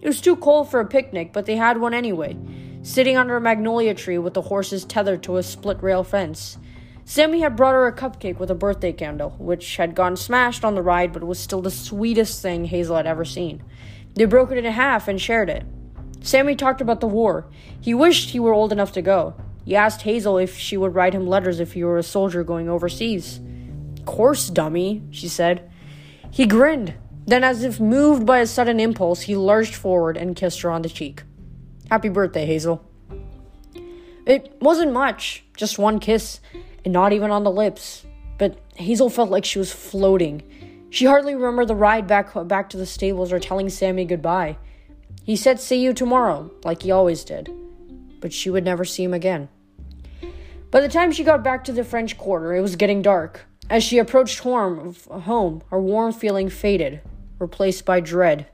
It 0.00 0.06
was 0.08 0.20
too 0.20 0.34
cold 0.34 0.68
for 0.68 0.80
a 0.80 0.86
picnic, 0.86 1.32
but 1.32 1.46
they 1.46 1.54
had 1.54 1.78
one 1.78 1.94
anyway, 1.94 2.36
sitting 2.82 3.16
under 3.16 3.36
a 3.36 3.40
magnolia 3.40 3.94
tree 3.94 4.18
with 4.18 4.34
the 4.34 4.42
horses 4.42 4.84
tethered 4.84 5.22
to 5.22 5.36
a 5.36 5.44
split 5.44 5.80
rail 5.80 6.02
fence. 6.02 6.58
Sammy 7.04 7.40
had 7.40 7.54
brought 7.54 7.74
her 7.74 7.86
a 7.86 7.92
cupcake 7.94 8.40
with 8.40 8.50
a 8.50 8.56
birthday 8.56 8.92
candle, 8.92 9.30
which 9.38 9.76
had 9.76 9.94
gone 9.94 10.16
smashed 10.16 10.64
on 10.64 10.74
the 10.74 10.82
ride 10.82 11.12
but 11.12 11.22
was 11.22 11.38
still 11.38 11.62
the 11.62 11.70
sweetest 11.70 12.42
thing 12.42 12.64
Hazel 12.64 12.96
had 12.96 13.06
ever 13.06 13.24
seen. 13.24 13.62
They 14.14 14.24
broke 14.24 14.50
it 14.50 14.58
in 14.58 14.64
half 14.64 15.06
and 15.06 15.20
shared 15.20 15.48
it. 15.48 15.64
Sammy 16.20 16.56
talked 16.56 16.80
about 16.80 16.98
the 16.98 17.06
war. 17.06 17.46
He 17.80 17.94
wished 17.94 18.30
he 18.30 18.40
were 18.40 18.52
old 18.52 18.72
enough 18.72 18.90
to 18.92 19.02
go. 19.02 19.36
He 19.68 19.76
asked 19.76 20.00
Hazel 20.00 20.38
if 20.38 20.56
she 20.56 20.78
would 20.78 20.94
write 20.94 21.12
him 21.12 21.26
letters 21.26 21.60
if 21.60 21.74
he 21.74 21.84
were 21.84 21.98
a 21.98 22.02
soldier 22.02 22.42
going 22.42 22.70
overseas. 22.70 23.38
Course, 24.06 24.48
dummy, 24.48 25.02
she 25.10 25.28
said. 25.28 25.70
He 26.30 26.46
grinned. 26.46 26.94
Then, 27.26 27.44
as 27.44 27.62
if 27.62 27.78
moved 27.78 28.24
by 28.24 28.38
a 28.38 28.46
sudden 28.46 28.80
impulse, 28.80 29.20
he 29.20 29.36
lurched 29.36 29.74
forward 29.74 30.16
and 30.16 30.34
kissed 30.34 30.62
her 30.62 30.70
on 30.70 30.80
the 30.80 30.88
cheek. 30.88 31.22
Happy 31.90 32.08
birthday, 32.08 32.46
Hazel. 32.46 32.82
It 34.24 34.56
wasn't 34.58 34.94
much, 34.94 35.44
just 35.54 35.78
one 35.78 35.98
kiss, 36.00 36.40
and 36.82 36.94
not 36.94 37.12
even 37.12 37.30
on 37.30 37.44
the 37.44 37.50
lips. 37.50 38.06
But 38.38 38.58
Hazel 38.76 39.10
felt 39.10 39.28
like 39.28 39.44
she 39.44 39.58
was 39.58 39.70
floating. 39.70 40.86
She 40.88 41.04
hardly 41.04 41.34
remembered 41.34 41.68
the 41.68 41.74
ride 41.74 42.06
back 42.06 42.30
back 42.48 42.70
to 42.70 42.78
the 42.78 42.86
stables 42.86 43.34
or 43.34 43.38
telling 43.38 43.68
Sammy 43.68 44.06
goodbye. 44.06 44.56
He 45.24 45.36
said 45.36 45.60
see 45.60 45.82
you 45.82 45.92
tomorrow, 45.92 46.50
like 46.64 46.84
he 46.84 46.90
always 46.90 47.22
did. 47.22 47.52
But 48.22 48.32
she 48.32 48.48
would 48.48 48.64
never 48.64 48.86
see 48.86 49.04
him 49.04 49.12
again. 49.12 49.50
By 50.70 50.82
the 50.82 50.88
time 50.88 51.12
she 51.12 51.24
got 51.24 51.42
back 51.42 51.64
to 51.64 51.72
the 51.72 51.82
French 51.82 52.18
Quarter, 52.18 52.54
it 52.54 52.60
was 52.60 52.76
getting 52.76 53.00
dark. 53.00 53.46
As 53.70 53.82
she 53.82 53.96
approached 53.96 54.40
home, 54.40 55.62
her 55.70 55.80
warm 55.80 56.12
feeling 56.12 56.50
faded, 56.50 57.00
replaced 57.38 57.86
by 57.86 58.00
dread. 58.00 58.46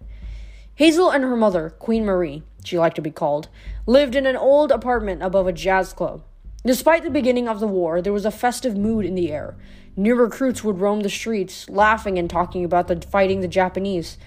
Hazel 0.76 1.10
and 1.10 1.24
her 1.24 1.36
mother, 1.36 1.70
Queen 1.70 2.04
Marie, 2.04 2.44
she 2.64 2.78
liked 2.78 2.96
to 2.96 3.02
be 3.02 3.10
called, 3.10 3.48
lived 3.84 4.14
in 4.14 4.26
an 4.26 4.36
old 4.36 4.70
apartment 4.70 5.24
above 5.24 5.48
a 5.48 5.52
jazz 5.52 5.92
club. 5.92 6.22
Despite 6.64 7.02
the 7.02 7.10
beginning 7.10 7.48
of 7.48 7.58
the 7.58 7.66
war, 7.66 8.00
there 8.00 8.12
was 8.12 8.24
a 8.24 8.30
festive 8.30 8.76
mood 8.76 9.04
in 9.04 9.16
the 9.16 9.32
air. 9.32 9.56
New 9.96 10.14
recruits 10.14 10.62
would 10.62 10.80
roam 10.80 11.00
the 11.00 11.10
streets, 11.10 11.68
laughing 11.68 12.16
and 12.16 12.30
talking 12.30 12.64
about 12.64 12.86
the 12.86 13.00
fighting 13.00 13.40
the 13.40 13.48
Japanese. 13.48 14.18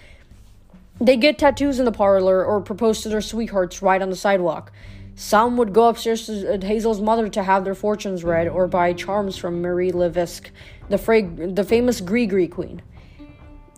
They'd 1.00 1.21
get 1.21 1.38
tattoos 1.38 1.80
in 1.80 1.86
the 1.86 1.91
parlor 1.93 2.43
or 2.43 2.60
propose 2.60 3.02
to 3.02 3.10
their 3.10 3.21
sweethearts 3.21 3.82
right 3.82 4.02
on 4.02 4.10
the 4.10 4.15
sidewalk. 4.15 4.71
Some 5.19 5.58
would 5.58 5.73
go 5.73 5.89
upstairs 5.89 6.27
to 6.27 6.53
uh, 6.53 6.62
Hazel's 6.62 7.01
mother 7.01 7.27
to 7.27 7.41
have 7.41 7.63
their 7.63 7.73
fortunes 7.73 8.23
read 8.23 8.47
or 8.47 8.67
buy 8.67 8.93
charms 8.93 9.36
from 9.36 9.63
Marie 9.63 9.91
Levesque, 9.91 10.51
the, 10.89 10.99
fra- 10.99 11.23
the 11.23 11.63
famous 11.63 12.01
Gree 12.01 12.47
queen. 12.47 12.84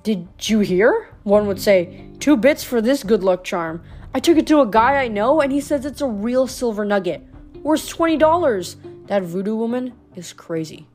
Did 0.04 0.28
you 0.41 0.60
hear? 0.60 1.08
One 1.23 1.47
would 1.47 1.62
say, 1.62 2.10
Two 2.19 2.36
bits 2.36 2.65
for 2.65 2.82
this 2.82 3.04
good 3.06 3.23
luck 3.23 3.45
charm. 3.45 3.82
I 4.13 4.19
took 4.19 4.38
it 4.38 4.47
to 4.47 4.60
a 4.60 4.67
guy 4.67 5.02
I 5.02 5.08
know 5.08 5.39
and 5.39 5.49
he 5.49 5.62
says 5.62 5.86
it's 5.86 6.02
a 6.02 6.08
real 6.08 6.45
silver 6.45 6.84
nugget. 6.84 7.25
Worth 7.63 7.88
$20. 7.88 9.08
That 9.08 9.23
voodoo 9.23 9.56
woman 9.56 9.93
is 10.15 10.34
crazy. 10.34 10.89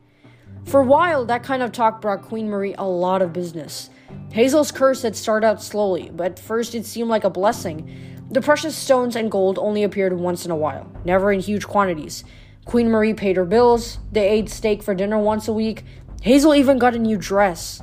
For 0.66 0.80
a 0.80 0.84
while, 0.84 1.24
that 1.24 1.42
kind 1.42 1.62
of 1.62 1.72
talk 1.72 2.02
brought 2.02 2.20
Queen 2.20 2.50
Marie 2.50 2.74
a 2.76 2.84
lot 2.84 3.22
of 3.22 3.32
business. 3.32 3.88
Hazel's 4.30 4.70
curse 4.70 5.00
had 5.00 5.16
started 5.16 5.46
out 5.46 5.62
slowly, 5.62 6.10
but 6.12 6.32
at 6.32 6.38
first 6.38 6.74
it 6.74 6.84
seemed 6.84 7.08
like 7.08 7.24
a 7.24 7.30
blessing. 7.30 8.13
The 8.30 8.40
precious 8.40 8.76
stones 8.76 9.16
and 9.16 9.30
gold 9.30 9.58
only 9.58 9.82
appeared 9.82 10.12
once 10.14 10.44
in 10.44 10.50
a 10.50 10.56
while, 10.56 10.90
never 11.04 11.30
in 11.30 11.40
huge 11.40 11.66
quantities. 11.66 12.24
Queen 12.64 12.90
Marie 12.90 13.14
paid 13.14 13.36
her 13.36 13.44
bills, 13.44 13.98
they 14.10 14.28
ate 14.28 14.48
steak 14.48 14.82
for 14.82 14.94
dinner 14.94 15.18
once 15.18 15.46
a 15.46 15.52
week. 15.52 15.84
Hazel 16.22 16.54
even 16.54 16.78
got 16.78 16.94
a 16.94 16.98
new 16.98 17.18
dress. 17.18 17.82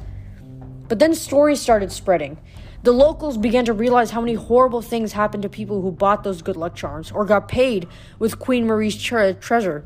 But 0.88 1.00
then 1.00 1.14
stories 1.14 1.62
started 1.62 1.92
spreading. 1.92 2.38
The 2.84 2.92
locals 2.92 3.38
began 3.38 3.66
to 3.66 3.74
realize 3.74 4.10
how 4.10 4.22
many 4.22 4.34
horrible 4.34 4.82
things 4.82 5.14
happened 5.14 5.44
to 5.44 5.50
people 5.50 5.82
who 5.82 5.92
bought 5.92 6.24
those 6.24 6.42
good 6.42 6.58
luck 6.58 6.76
charms 6.76 7.12
or 7.12 7.24
got 7.26 7.48
paid 7.48 7.88
with 8.18 8.40
Queen 8.40 8.66
Marie's 8.66 9.00
tre- 9.02 9.34
treasure. 9.36 9.86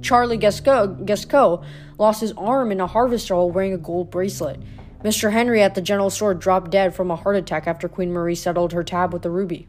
Charlie 0.00 0.38
Gasco, 0.38 1.64
lost 1.98 2.20
his 2.20 2.32
arm 2.38 2.70
in 2.70 2.80
a 2.80 2.86
harvester 2.86 3.34
while 3.34 3.50
wearing 3.50 3.74
a 3.74 3.78
gold 3.78 4.10
bracelet. 4.10 4.60
Mr. 5.02 5.32
Henry 5.32 5.62
at 5.62 5.74
the 5.74 5.80
general 5.80 6.10
store 6.10 6.34
dropped 6.34 6.70
dead 6.70 6.94
from 6.94 7.10
a 7.10 7.16
heart 7.16 7.36
attack 7.36 7.66
after 7.66 7.88
Queen 7.88 8.12
Marie 8.12 8.34
settled 8.34 8.72
her 8.72 8.82
tab 8.82 9.12
with 9.12 9.22
the 9.22 9.30
ruby. 9.30 9.68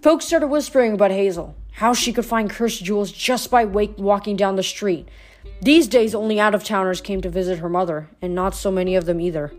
Folks 0.00 0.24
started 0.24 0.48
whispering 0.48 0.94
about 0.94 1.10
Hazel, 1.10 1.54
how 1.72 1.92
she 1.92 2.12
could 2.12 2.24
find 2.24 2.48
cursed 2.48 2.84
jewels 2.84 3.12
just 3.12 3.50
by 3.50 3.64
wake- 3.64 3.98
walking 3.98 4.36
down 4.36 4.56
the 4.56 4.62
street. 4.62 5.08
These 5.60 5.88
days, 5.88 6.14
only 6.14 6.40
out 6.40 6.54
of 6.54 6.64
towners 6.64 7.00
came 7.00 7.20
to 7.20 7.28
visit 7.28 7.58
her 7.58 7.68
mother, 7.68 8.08
and 8.22 8.34
not 8.34 8.54
so 8.54 8.70
many 8.70 8.96
of 8.96 9.04
them 9.04 9.20
either. 9.20 9.52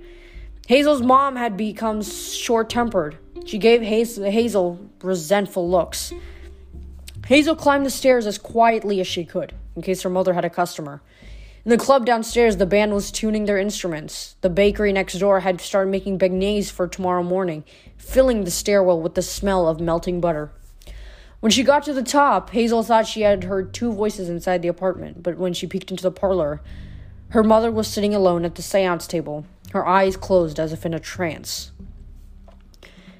Hazel's 0.67 1.01
mom 1.01 1.35
had 1.35 1.55
become 1.55 2.01
short 2.01 2.69
tempered. 2.69 3.17
She 3.45 3.59
gave 3.59 3.81
Hazel 3.81 4.79
resentful 5.01 5.69
looks. 5.69 6.11
Hazel 7.27 7.55
climbed 7.55 7.85
the 7.85 7.91
stairs 7.91 8.25
as 8.25 8.39
quietly 8.39 8.99
as 8.99 9.07
she 9.07 9.25
could, 9.25 9.53
in 9.75 9.83
case 9.83 10.01
her 10.01 10.09
mother 10.09 10.33
had 10.33 10.45
a 10.45 10.49
customer. 10.49 11.01
In 11.65 11.71
the 11.71 11.78
club 11.78 12.06
downstairs, 12.06 12.58
the 12.58 12.67
band 12.67 12.93
was 12.93 13.10
tuning 13.10 13.45
their 13.45 13.58
instruments. 13.58 14.36
The 14.41 14.51
bakery 14.51 14.93
next 14.93 15.17
door 15.17 15.39
had 15.39 15.60
started 15.60 15.89
making 15.89 16.19
beignets 16.19 16.69
for 16.69 16.88
tomorrow 16.88 17.23
morning, 17.23 17.63
filling 17.97 18.43
the 18.43 18.51
stairwell 18.51 19.01
with 19.01 19.15
the 19.15 19.23
smell 19.23 19.67
of 19.67 19.80
melting 19.80 20.21
butter. 20.21 20.51
When 21.39 21.51
she 21.51 21.63
got 21.63 21.84
to 21.86 21.93
the 21.93 22.04
top, 22.04 22.51
Hazel 22.51 22.84
thought 22.84 23.08
she 23.08 23.21
had 23.21 23.45
heard 23.45 23.73
two 23.73 23.91
voices 23.91 24.30
inside 24.30 24.62
the 24.62 24.67
apartment, 24.67 25.23
but 25.23 25.39
when 25.39 25.54
she 25.54 25.65
peeked 25.65 25.89
into 25.89 26.04
the 26.04 26.12
parlor, 26.12 26.62
her 27.30 27.43
mother 27.43 27.71
was 27.71 27.88
sitting 27.88 28.13
alone 28.13 28.45
at 28.45 28.54
the 28.54 28.62
seance 28.62 29.08
table, 29.08 29.47
her 29.71 29.88
eyes 29.88 30.15
closed 30.15 30.60
as 30.60 30.71
if 30.71 30.86
in 30.86 30.93
a 30.93 30.99
trance. 30.99 31.71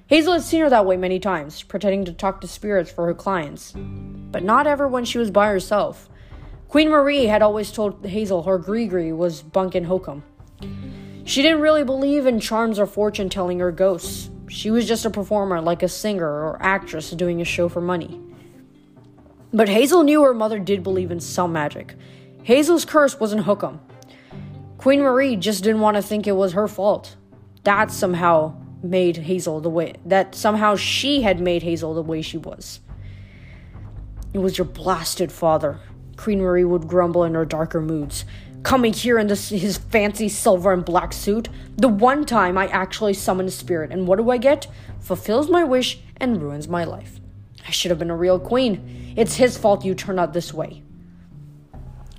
Hazel 0.06 0.34
had 0.34 0.44
seen 0.44 0.62
her 0.62 0.70
that 0.70 0.86
way 0.86 0.98
many 0.98 1.20
times, 1.20 1.64
pretending 1.64 2.06
to 2.06 2.14
talk 2.14 2.42
to 2.42 2.48
spirits 2.48 2.92
for 2.92 3.08
her 3.08 3.16
clients, 3.16 3.74
but 3.76 4.44
not 4.44 4.68
ever 4.68 4.88
when 4.88 5.04
she 5.04 5.18
was 5.18 5.32
by 5.32 5.48
herself. 5.48 6.08
Queen 6.68 6.90
Marie 6.90 7.26
had 7.26 7.42
always 7.42 7.72
told 7.72 8.06
Hazel 8.06 8.44
her 8.44 8.58
Gree 8.58 9.12
was 9.12 9.42
bunk 9.42 9.76
and 9.76 9.86
hokum. 9.86 10.24
She 11.24 11.42
didn't 11.42 11.62
really 11.62 11.84
believe 11.84 12.26
in 12.26 12.40
charms 12.40 12.80
or 12.80 12.86
fortune 12.86 13.30
telling 13.30 13.62
or 13.62 13.72
ghosts. 13.72 14.30
She 14.48 14.70
was 14.72 14.88
just 14.88 15.06
a 15.06 15.10
performer, 15.10 15.62
like 15.62 15.84
a 15.84 15.88
singer 15.88 16.28
or 16.28 16.62
actress 16.62 17.12
doing 17.12 17.42
a 17.42 17.46
show 17.46 17.68
for 17.68 17.82
money. 17.82 18.22
But 19.54 19.70
Hazel 19.70 20.04
knew 20.04 20.22
her 20.24 20.34
mother 20.34 20.60
did 20.60 20.84
believe 20.84 21.12
in 21.12 21.20
some 21.20 21.54
magic. 21.54 21.96
Hazel's 22.44 22.86
curse 22.86 23.20
wasn't 23.20 23.46
Hookum. 23.46 23.80
Queen 24.78 25.02
Marie 25.02 25.36
just 25.36 25.64
didn't 25.64 25.82
want 25.82 25.96
to 25.96 26.04
think 26.04 26.28
it 26.28 26.34
was 26.34 26.54
her 26.54 26.68
fault. 26.68 27.16
That 27.64 27.90
somehow 27.92 28.56
made 28.84 29.18
Hazel 29.18 29.62
the 29.62 29.70
way 29.70 29.94
that 30.06 30.36
somehow 30.36 30.76
she 30.76 31.24
had 31.24 31.40
made 31.40 31.64
Hazel 31.64 31.94
the 31.94 32.04
way 32.04 32.22
she 32.22 32.38
was. 32.38 32.82
It 34.34 34.40
was 34.40 34.58
your 34.58 34.66
blasted 34.66 35.32
father, 35.32 35.80
Queen 36.18 36.42
Marie 36.42 36.64
would 36.64 36.88
grumble 36.88 37.24
in 37.24 37.34
her 37.34 37.46
darker 37.46 37.82
moods. 37.82 38.26
Coming 38.64 38.94
here 38.94 39.20
in 39.20 39.28
this, 39.28 39.50
his 39.50 39.78
fancy 39.78 40.28
silver 40.28 40.74
and 40.74 40.84
black 40.84 41.14
suit, 41.14 41.50
the 41.78 41.88
one 41.88 42.26
time 42.26 42.58
I 42.58 42.68
actually 42.68 43.14
summon 43.14 43.46
a 43.46 43.52
spirit, 43.52 43.92
and 43.92 44.08
what 44.08 44.18
do 44.18 44.30
I 44.32 44.38
get? 44.38 44.68
Fulfills 45.00 45.50
my 45.50 45.64
wish 45.64 46.00
and 46.18 46.42
ruins 46.42 46.68
my 46.68 46.84
life. 46.84 47.20
I 47.68 47.72
should 47.72 47.92
have 47.92 48.00
been 48.00 48.10
a 48.10 48.16
real 48.16 48.40
queen. 48.40 49.14
It's 49.16 49.36
his 49.36 49.58
fault 49.58 49.86
you 49.86 49.94
turned 49.94 50.20
out 50.20 50.34
this 50.34 50.54
way. 50.54 50.82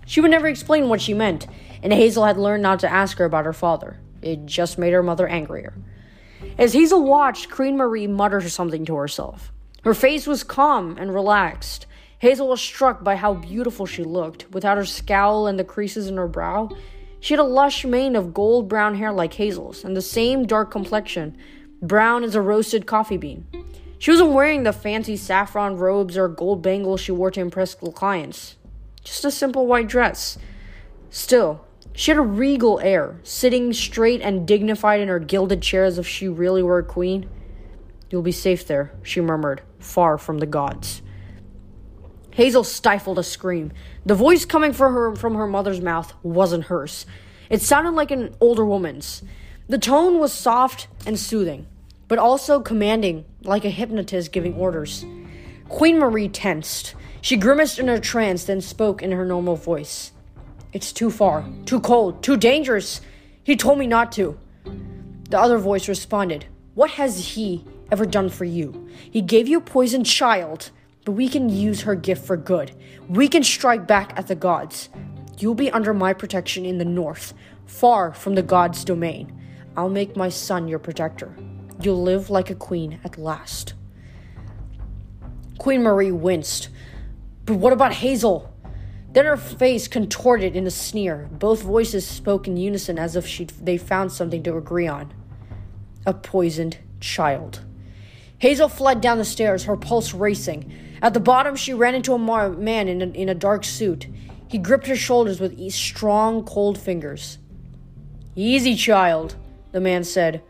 She 0.06 0.20
would 0.20 0.30
never 0.30 0.46
explain 0.46 0.88
what 0.88 1.00
she 1.00 1.14
meant, 1.14 1.46
and 1.82 1.92
Hazel 1.92 2.24
had 2.24 2.36
learned 2.36 2.62
not 2.62 2.80
to 2.80 2.92
ask 2.92 3.18
her 3.18 3.24
about 3.24 3.44
her 3.44 3.52
father. 3.52 3.98
It 4.22 4.46
just 4.46 4.78
made 4.78 4.92
her 4.92 5.02
mother 5.02 5.26
angrier. 5.26 5.74
As 6.58 6.72
Hazel 6.72 7.02
watched, 7.04 7.50
Queen 7.50 7.76
Marie 7.76 8.06
muttered 8.06 8.48
something 8.50 8.84
to 8.84 8.96
herself. 8.96 9.52
Her 9.84 9.94
face 9.94 10.26
was 10.26 10.42
calm 10.42 10.96
and 10.98 11.12
relaxed. 11.12 11.85
Hazel 12.18 12.48
was 12.48 12.60
struck 12.60 13.04
by 13.04 13.16
how 13.16 13.34
beautiful 13.34 13.84
she 13.84 14.02
looked, 14.02 14.50
without 14.50 14.78
her 14.78 14.86
scowl 14.86 15.46
and 15.46 15.58
the 15.58 15.64
creases 15.64 16.06
in 16.06 16.16
her 16.16 16.28
brow. 16.28 16.70
She 17.20 17.34
had 17.34 17.40
a 17.40 17.44
lush 17.44 17.84
mane 17.84 18.16
of 18.16 18.32
gold 18.32 18.68
brown 18.68 18.94
hair 18.94 19.12
like 19.12 19.34
Hazel's, 19.34 19.84
and 19.84 19.96
the 19.96 20.02
same 20.02 20.46
dark 20.46 20.70
complexion, 20.70 21.36
brown 21.82 22.24
as 22.24 22.34
a 22.34 22.40
roasted 22.40 22.86
coffee 22.86 23.18
bean. 23.18 23.46
She 23.98 24.10
wasn't 24.10 24.32
wearing 24.32 24.62
the 24.62 24.72
fancy 24.72 25.16
saffron 25.16 25.76
robes 25.76 26.16
or 26.16 26.28
gold 26.28 26.62
bangles 26.62 27.00
she 27.00 27.12
wore 27.12 27.30
to 27.30 27.40
impress 27.40 27.74
clients. 27.74 28.56
Just 29.04 29.24
a 29.24 29.30
simple 29.30 29.66
white 29.66 29.88
dress. 29.88 30.38
Still, 31.10 31.64
she 31.92 32.10
had 32.10 32.18
a 32.18 32.22
regal 32.22 32.78
air, 32.80 33.20
sitting 33.22 33.72
straight 33.72 34.20
and 34.20 34.46
dignified 34.46 35.00
in 35.00 35.08
her 35.08 35.18
gilded 35.18 35.62
chair 35.62 35.84
as 35.84 35.98
if 35.98 36.06
she 36.06 36.28
really 36.28 36.62
were 36.62 36.78
a 36.78 36.84
queen. 36.84 37.28
You'll 38.10 38.22
be 38.22 38.32
safe 38.32 38.66
there, 38.66 38.92
she 39.02 39.20
murmured, 39.20 39.62
far 39.78 40.18
from 40.18 40.38
the 40.38 40.46
gods. 40.46 41.02
Hazel 42.36 42.64
stifled 42.64 43.18
a 43.18 43.22
scream. 43.22 43.72
The 44.04 44.14
voice 44.14 44.44
coming 44.44 44.74
from 44.74 44.92
her 44.92 45.16
from 45.16 45.36
her 45.36 45.46
mother's 45.46 45.80
mouth 45.80 46.12
wasn't 46.22 46.64
hers. 46.64 47.06
It 47.48 47.62
sounded 47.62 47.92
like 47.92 48.10
an 48.10 48.36
older 48.42 48.62
woman's. 48.62 49.22
The 49.70 49.78
tone 49.78 50.18
was 50.18 50.34
soft 50.34 50.86
and 51.06 51.18
soothing, 51.18 51.66
but 52.08 52.18
also 52.18 52.60
commanding, 52.60 53.24
like 53.40 53.64
a 53.64 53.70
hypnotist 53.70 54.32
giving 54.32 54.52
orders. 54.52 55.02
Queen 55.70 55.98
Marie 55.98 56.28
tensed. 56.28 56.94
She 57.22 57.38
grimaced 57.38 57.78
in 57.78 57.88
her 57.88 57.98
trance, 57.98 58.44
then 58.44 58.60
spoke 58.60 59.02
in 59.02 59.12
her 59.12 59.24
normal 59.24 59.56
voice. 59.56 60.12
It's 60.74 60.92
too 60.92 61.10
far, 61.10 61.48
too 61.64 61.80
cold, 61.80 62.22
too 62.22 62.36
dangerous. 62.36 63.00
He 63.44 63.56
told 63.56 63.78
me 63.78 63.86
not 63.86 64.12
to. 64.12 64.38
The 65.30 65.40
other 65.40 65.56
voice 65.56 65.88
responded, 65.88 66.44
What 66.74 66.90
has 66.90 67.28
he 67.28 67.64
ever 67.90 68.04
done 68.04 68.28
for 68.28 68.44
you? 68.44 68.90
He 69.10 69.22
gave 69.22 69.48
you 69.48 69.56
a 69.56 69.62
poisoned 69.62 70.04
child, 70.04 70.70
but 71.06 71.12
we 71.12 71.28
can 71.28 71.48
use 71.48 71.82
her 71.82 71.94
gift 71.94 72.26
for 72.26 72.36
good. 72.36 72.72
We 73.08 73.28
can 73.28 73.44
strike 73.44 73.86
back 73.86 74.12
at 74.18 74.26
the 74.26 74.34
gods. 74.34 74.88
You'll 75.38 75.54
be 75.54 75.70
under 75.70 75.94
my 75.94 76.12
protection 76.12 76.66
in 76.66 76.78
the 76.78 76.84
north, 76.84 77.32
far 77.64 78.12
from 78.12 78.34
the 78.34 78.42
gods' 78.42 78.84
domain. 78.84 79.32
I'll 79.76 79.88
make 79.88 80.16
my 80.16 80.28
son 80.28 80.66
your 80.66 80.80
protector. 80.80 81.36
You'll 81.80 82.02
live 82.02 82.28
like 82.28 82.50
a 82.50 82.56
queen 82.56 82.98
at 83.04 83.18
last. 83.18 83.74
Queen 85.58 85.84
Marie 85.84 86.10
winced. 86.10 86.70
But 87.44 87.54
what 87.54 87.72
about 87.72 87.92
Hazel? 87.92 88.52
Then 89.12 89.26
her 89.26 89.36
face 89.36 89.86
contorted 89.86 90.56
in 90.56 90.66
a 90.66 90.72
sneer. 90.72 91.28
Both 91.30 91.62
voices 91.62 92.04
spoke 92.04 92.48
in 92.48 92.56
unison 92.56 92.98
as 92.98 93.14
if 93.14 93.28
she'd, 93.28 93.50
they 93.50 93.78
found 93.78 94.10
something 94.10 94.42
to 94.42 94.56
agree 94.56 94.88
on. 94.88 95.14
A 96.04 96.12
poisoned 96.12 96.78
child. 96.98 97.60
Hazel 98.38 98.68
fled 98.68 99.00
down 99.00 99.18
the 99.18 99.24
stairs, 99.24 99.64
her 99.64 99.76
pulse 99.76 100.12
racing. 100.12 100.72
At 101.02 101.14
the 101.14 101.20
bottom, 101.20 101.56
she 101.56 101.74
ran 101.74 101.94
into 101.94 102.14
a 102.14 102.48
man 102.48 102.88
in 102.88 103.02
a, 103.02 103.06
in 103.06 103.28
a 103.28 103.34
dark 103.34 103.64
suit. 103.64 104.06
He 104.48 104.58
gripped 104.58 104.86
her 104.86 104.96
shoulders 104.96 105.40
with 105.40 105.58
strong, 105.72 106.44
cold 106.44 106.78
fingers. 106.78 107.38
Easy, 108.34 108.74
child, 108.76 109.34
the 109.72 109.80
man 109.80 110.04
said. 110.04 110.42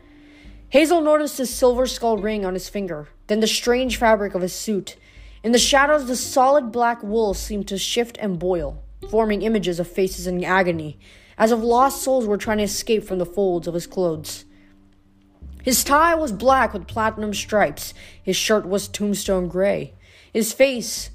Hazel 0.69 1.01
noticed 1.01 1.37
his 1.37 1.53
silver 1.53 1.85
skull 1.85 2.17
ring 2.17 2.45
on 2.45 2.53
his 2.53 2.69
finger, 2.69 3.07
then 3.27 3.39
the 3.39 3.47
strange 3.47 3.97
fabric 3.97 4.35
of 4.35 4.41
his 4.41 4.53
suit. 4.53 4.97
In 5.43 5.51
the 5.53 5.59
shadows, 5.59 6.07
the 6.07 6.15
solid 6.15 6.71
black 6.71 7.01
wool 7.01 7.33
seemed 7.33 7.67
to 7.69 7.77
shift 7.77 8.17
and 8.19 8.37
boil, 8.37 8.83
forming 9.09 9.41
images 9.41 9.79
of 9.79 9.87
faces 9.87 10.27
in 10.27 10.43
agony, 10.43 10.99
as 11.37 11.51
if 11.51 11.59
lost 11.59 12.01
souls 12.01 12.25
were 12.25 12.37
trying 12.37 12.57
to 12.57 12.65
escape 12.65 13.05
from 13.05 13.17
the 13.17 13.25
folds 13.25 13.67
of 13.67 13.73
his 13.73 13.87
clothes. 13.87 14.43
His 15.63 15.83
tie 15.83 16.15
was 16.15 16.31
black 16.31 16.73
with 16.73 16.87
platinum 16.87 17.33
stripes. 17.33 17.93
His 18.23 18.35
shirt 18.35 18.65
was 18.65 18.87
tombstone 18.87 19.47
gray. 19.47 19.93
His 20.37 20.53
face, 20.53 21.09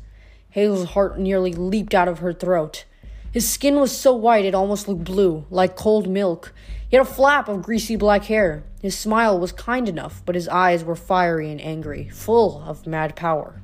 Hazel's 0.50 0.90
heart 0.94 1.16
nearly 1.16 1.52
leaped 1.52 1.94
out 1.94 2.08
of 2.08 2.18
her 2.18 2.32
throat. 2.32 2.86
His 3.30 3.48
skin 3.48 3.76
was 3.78 3.96
so 3.96 4.12
white 4.16 4.44
it 4.44 4.52
almost 4.52 4.88
looked 4.88 5.04
blue, 5.04 5.46
like 5.48 5.76
cold 5.76 6.08
milk. 6.08 6.52
He 6.88 6.96
had 6.96 7.06
a 7.06 7.08
flap 7.08 7.48
of 7.48 7.62
greasy 7.62 7.94
black 7.94 8.24
hair. 8.24 8.64
His 8.80 8.98
smile 8.98 9.38
was 9.38 9.52
kind 9.52 9.88
enough, 9.88 10.22
but 10.26 10.34
his 10.34 10.48
eyes 10.48 10.82
were 10.82 10.96
fiery 10.96 11.52
and 11.52 11.60
angry, 11.60 12.08
full 12.08 12.64
of 12.66 12.84
mad 12.84 13.14
power. 13.14 13.62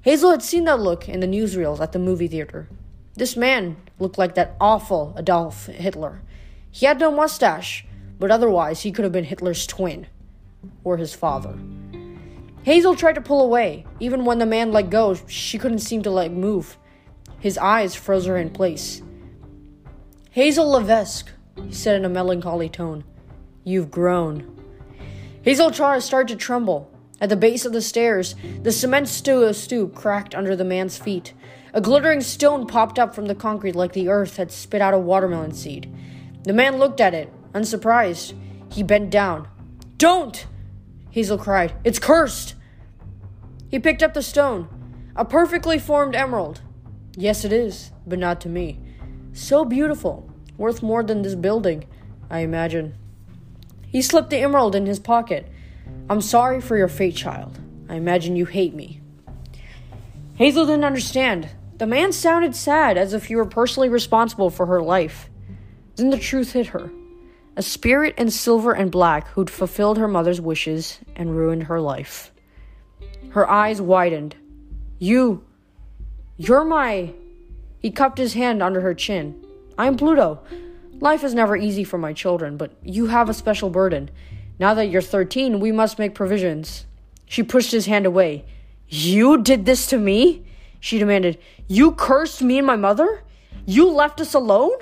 Hazel 0.00 0.30
had 0.30 0.42
seen 0.42 0.64
that 0.64 0.80
look 0.80 1.10
in 1.10 1.20
the 1.20 1.26
newsreels 1.26 1.80
at 1.80 1.92
the 1.92 1.98
movie 1.98 2.26
theater. 2.26 2.66
This 3.16 3.36
man 3.36 3.76
looked 3.98 4.16
like 4.16 4.34
that 4.36 4.56
awful 4.62 5.14
Adolf 5.18 5.66
Hitler. 5.66 6.22
He 6.70 6.86
had 6.86 6.98
no 6.98 7.10
mustache, 7.10 7.84
but 8.18 8.30
otherwise 8.30 8.80
he 8.80 8.92
could 8.92 9.04
have 9.04 9.12
been 9.12 9.24
Hitler's 9.24 9.66
twin 9.66 10.06
or 10.84 10.96
his 10.96 11.12
father. 11.12 11.58
Hazel 12.66 12.96
tried 12.96 13.14
to 13.14 13.20
pull 13.20 13.44
away. 13.44 13.86
Even 14.00 14.24
when 14.24 14.40
the 14.40 14.44
man 14.44 14.72
let 14.72 14.90
go, 14.90 15.14
she 15.28 15.56
couldn't 15.56 15.78
seem 15.78 16.02
to 16.02 16.10
let 16.10 16.32
move. 16.32 16.76
His 17.38 17.56
eyes 17.56 17.94
froze 17.94 18.26
her 18.26 18.36
in 18.36 18.50
place. 18.50 19.02
Hazel 20.32 20.68
Levesque, 20.68 21.30
he 21.64 21.72
said 21.72 21.94
in 21.94 22.04
a 22.04 22.08
melancholy 22.08 22.68
tone, 22.68 23.04
you've 23.62 23.92
grown. 23.92 24.60
Hazel 25.42 25.72
started 25.72 26.26
to 26.26 26.34
tremble. 26.34 26.90
At 27.20 27.28
the 27.28 27.36
base 27.36 27.66
of 27.66 27.72
the 27.72 27.80
stairs, 27.80 28.34
the 28.64 28.72
cement 28.72 29.06
stoop 29.06 29.94
cracked 29.94 30.34
under 30.34 30.56
the 30.56 30.64
man's 30.64 30.98
feet. 30.98 31.34
A 31.72 31.80
glittering 31.80 32.20
stone 32.20 32.66
popped 32.66 32.98
up 32.98 33.14
from 33.14 33.26
the 33.26 33.36
concrete 33.36 33.76
like 33.76 33.92
the 33.92 34.08
earth 34.08 34.38
had 34.38 34.50
spit 34.50 34.82
out 34.82 34.92
a 34.92 34.98
watermelon 34.98 35.52
seed. 35.52 35.88
The 36.42 36.52
man 36.52 36.78
looked 36.78 37.00
at 37.00 37.14
it, 37.14 37.32
unsurprised. 37.54 38.34
He 38.72 38.82
bent 38.82 39.10
down. 39.10 39.46
Don't! 39.98 40.46
Hazel 41.16 41.38
cried. 41.38 41.72
It's 41.82 41.98
cursed! 41.98 42.56
He 43.70 43.78
picked 43.78 44.02
up 44.02 44.12
the 44.12 44.20
stone. 44.20 44.68
A 45.16 45.24
perfectly 45.24 45.78
formed 45.78 46.14
emerald. 46.14 46.60
Yes, 47.16 47.42
it 47.42 47.54
is, 47.54 47.90
but 48.06 48.18
not 48.18 48.38
to 48.42 48.50
me. 48.50 48.80
So 49.32 49.64
beautiful. 49.64 50.30
Worth 50.58 50.82
more 50.82 51.02
than 51.02 51.22
this 51.22 51.34
building, 51.34 51.86
I 52.28 52.40
imagine. 52.40 52.98
He 53.86 54.02
slipped 54.02 54.28
the 54.28 54.36
emerald 54.36 54.74
in 54.74 54.84
his 54.84 54.98
pocket. 54.98 55.48
I'm 56.10 56.20
sorry 56.20 56.60
for 56.60 56.76
your 56.76 56.86
fate, 56.86 57.16
child. 57.16 57.60
I 57.88 57.94
imagine 57.94 58.36
you 58.36 58.44
hate 58.44 58.74
me. 58.74 59.00
Hazel 60.34 60.66
didn't 60.66 60.84
understand. 60.84 61.48
The 61.78 61.86
man 61.86 62.12
sounded 62.12 62.54
sad, 62.54 62.98
as 62.98 63.14
if 63.14 63.24
he 63.24 63.36
were 63.36 63.46
personally 63.46 63.88
responsible 63.88 64.50
for 64.50 64.66
her 64.66 64.82
life. 64.82 65.30
Then 65.94 66.10
the 66.10 66.18
truth 66.18 66.52
hit 66.52 66.66
her. 66.66 66.90
A 67.58 67.62
spirit 67.62 68.14
in 68.18 68.30
silver 68.30 68.72
and 68.74 68.90
black 68.90 69.28
who'd 69.28 69.48
fulfilled 69.48 69.96
her 69.96 70.06
mother's 70.06 70.42
wishes 70.42 70.98
and 71.14 71.34
ruined 71.34 71.64
her 71.64 71.80
life. 71.80 72.30
Her 73.30 73.48
eyes 73.48 73.80
widened. 73.80 74.36
You. 74.98 75.42
You're 76.36 76.66
my. 76.66 77.14
He 77.80 77.90
cupped 77.90 78.18
his 78.18 78.34
hand 78.34 78.62
under 78.62 78.82
her 78.82 78.92
chin. 78.92 79.42
I'm 79.78 79.96
Pluto. 79.96 80.42
Life 81.00 81.24
is 81.24 81.32
never 81.32 81.56
easy 81.56 81.82
for 81.82 81.96
my 81.96 82.12
children, 82.12 82.58
but 82.58 82.72
you 82.82 83.06
have 83.06 83.30
a 83.30 83.34
special 83.34 83.70
burden. 83.70 84.10
Now 84.58 84.74
that 84.74 84.88
you're 84.88 85.00
13, 85.00 85.58
we 85.58 85.72
must 85.72 85.98
make 85.98 86.14
provisions. 86.14 86.84
She 87.24 87.42
pushed 87.42 87.72
his 87.72 87.86
hand 87.86 88.04
away. 88.04 88.44
You 88.88 89.42
did 89.42 89.64
this 89.64 89.86
to 89.86 89.98
me? 89.98 90.44
She 90.78 90.98
demanded. 90.98 91.38
You 91.68 91.92
cursed 91.92 92.42
me 92.42 92.58
and 92.58 92.66
my 92.66 92.76
mother? 92.76 93.22
You 93.64 93.90
left 93.90 94.20
us 94.20 94.34
alone? 94.34 94.78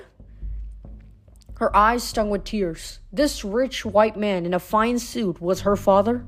Her 1.56 1.74
eyes 1.74 2.02
stung 2.02 2.30
with 2.30 2.44
tears. 2.44 2.98
This 3.12 3.44
rich 3.44 3.84
white 3.84 4.16
man 4.16 4.44
in 4.44 4.54
a 4.54 4.58
fine 4.58 4.98
suit 4.98 5.40
was 5.40 5.60
her 5.60 5.76
father? 5.76 6.24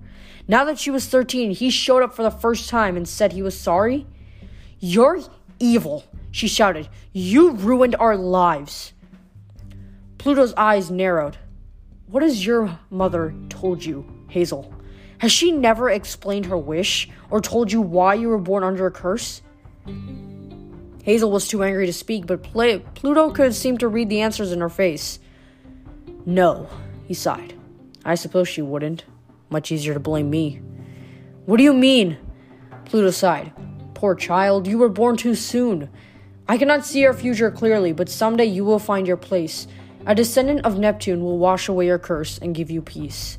Now 0.46 0.64
that 0.64 0.78
she 0.78 0.90
was 0.90 1.06
13, 1.08 1.50
he 1.50 1.70
showed 1.70 2.02
up 2.02 2.14
for 2.14 2.22
the 2.22 2.30
first 2.30 2.68
time 2.68 2.96
and 2.96 3.08
said 3.08 3.32
he 3.32 3.42
was 3.42 3.58
sorry. 3.58 4.06
You're 4.78 5.20
evil, 5.58 6.04
she 6.30 6.46
shouted. 6.46 6.88
You 7.12 7.52
ruined 7.52 7.96
our 7.96 8.16
lives. 8.16 8.92
Pluto's 10.18 10.54
eyes 10.54 10.90
narrowed. 10.90 11.38
What 12.06 12.22
has 12.22 12.46
your 12.46 12.78
mother 12.90 13.34
told 13.48 13.84
you, 13.84 14.06
Hazel? 14.28 14.72
Has 15.18 15.32
she 15.32 15.50
never 15.50 15.90
explained 15.90 16.46
her 16.46 16.58
wish 16.58 17.08
or 17.30 17.40
told 17.40 17.72
you 17.72 17.80
why 17.80 18.14
you 18.14 18.28
were 18.28 18.38
born 18.38 18.62
under 18.62 18.86
a 18.86 18.90
curse? 18.92 19.42
Hazel 21.06 21.30
was 21.30 21.46
too 21.46 21.62
angry 21.62 21.86
to 21.86 21.92
speak, 21.92 22.26
but 22.26 22.42
Pluto 22.42 23.30
could 23.30 23.54
seem 23.54 23.78
to 23.78 23.86
read 23.86 24.08
the 24.08 24.22
answers 24.22 24.50
in 24.50 24.60
her 24.60 24.68
face. 24.68 25.20
No, 26.26 26.68
he 27.06 27.14
sighed. 27.14 27.54
I 28.04 28.16
suppose 28.16 28.48
she 28.48 28.60
wouldn't. 28.60 29.04
Much 29.48 29.70
easier 29.70 29.94
to 29.94 30.00
blame 30.00 30.30
me. 30.30 30.60
What 31.44 31.58
do 31.58 31.62
you 31.62 31.72
mean? 31.72 32.18
Pluto 32.86 33.12
sighed. 33.12 33.52
Poor 33.94 34.16
child, 34.16 34.66
you 34.66 34.78
were 34.78 34.88
born 34.88 35.16
too 35.16 35.36
soon. 35.36 35.90
I 36.48 36.58
cannot 36.58 36.84
see 36.84 37.02
your 37.02 37.14
future 37.14 37.52
clearly, 37.52 37.92
but 37.92 38.08
someday 38.08 38.46
you 38.46 38.64
will 38.64 38.80
find 38.80 39.06
your 39.06 39.16
place. 39.16 39.68
A 40.06 40.14
descendant 40.16 40.66
of 40.66 40.76
Neptune 40.76 41.22
will 41.22 41.38
wash 41.38 41.68
away 41.68 41.86
your 41.86 42.00
curse 42.00 42.36
and 42.38 42.52
give 42.52 42.68
you 42.68 42.82
peace. 42.82 43.38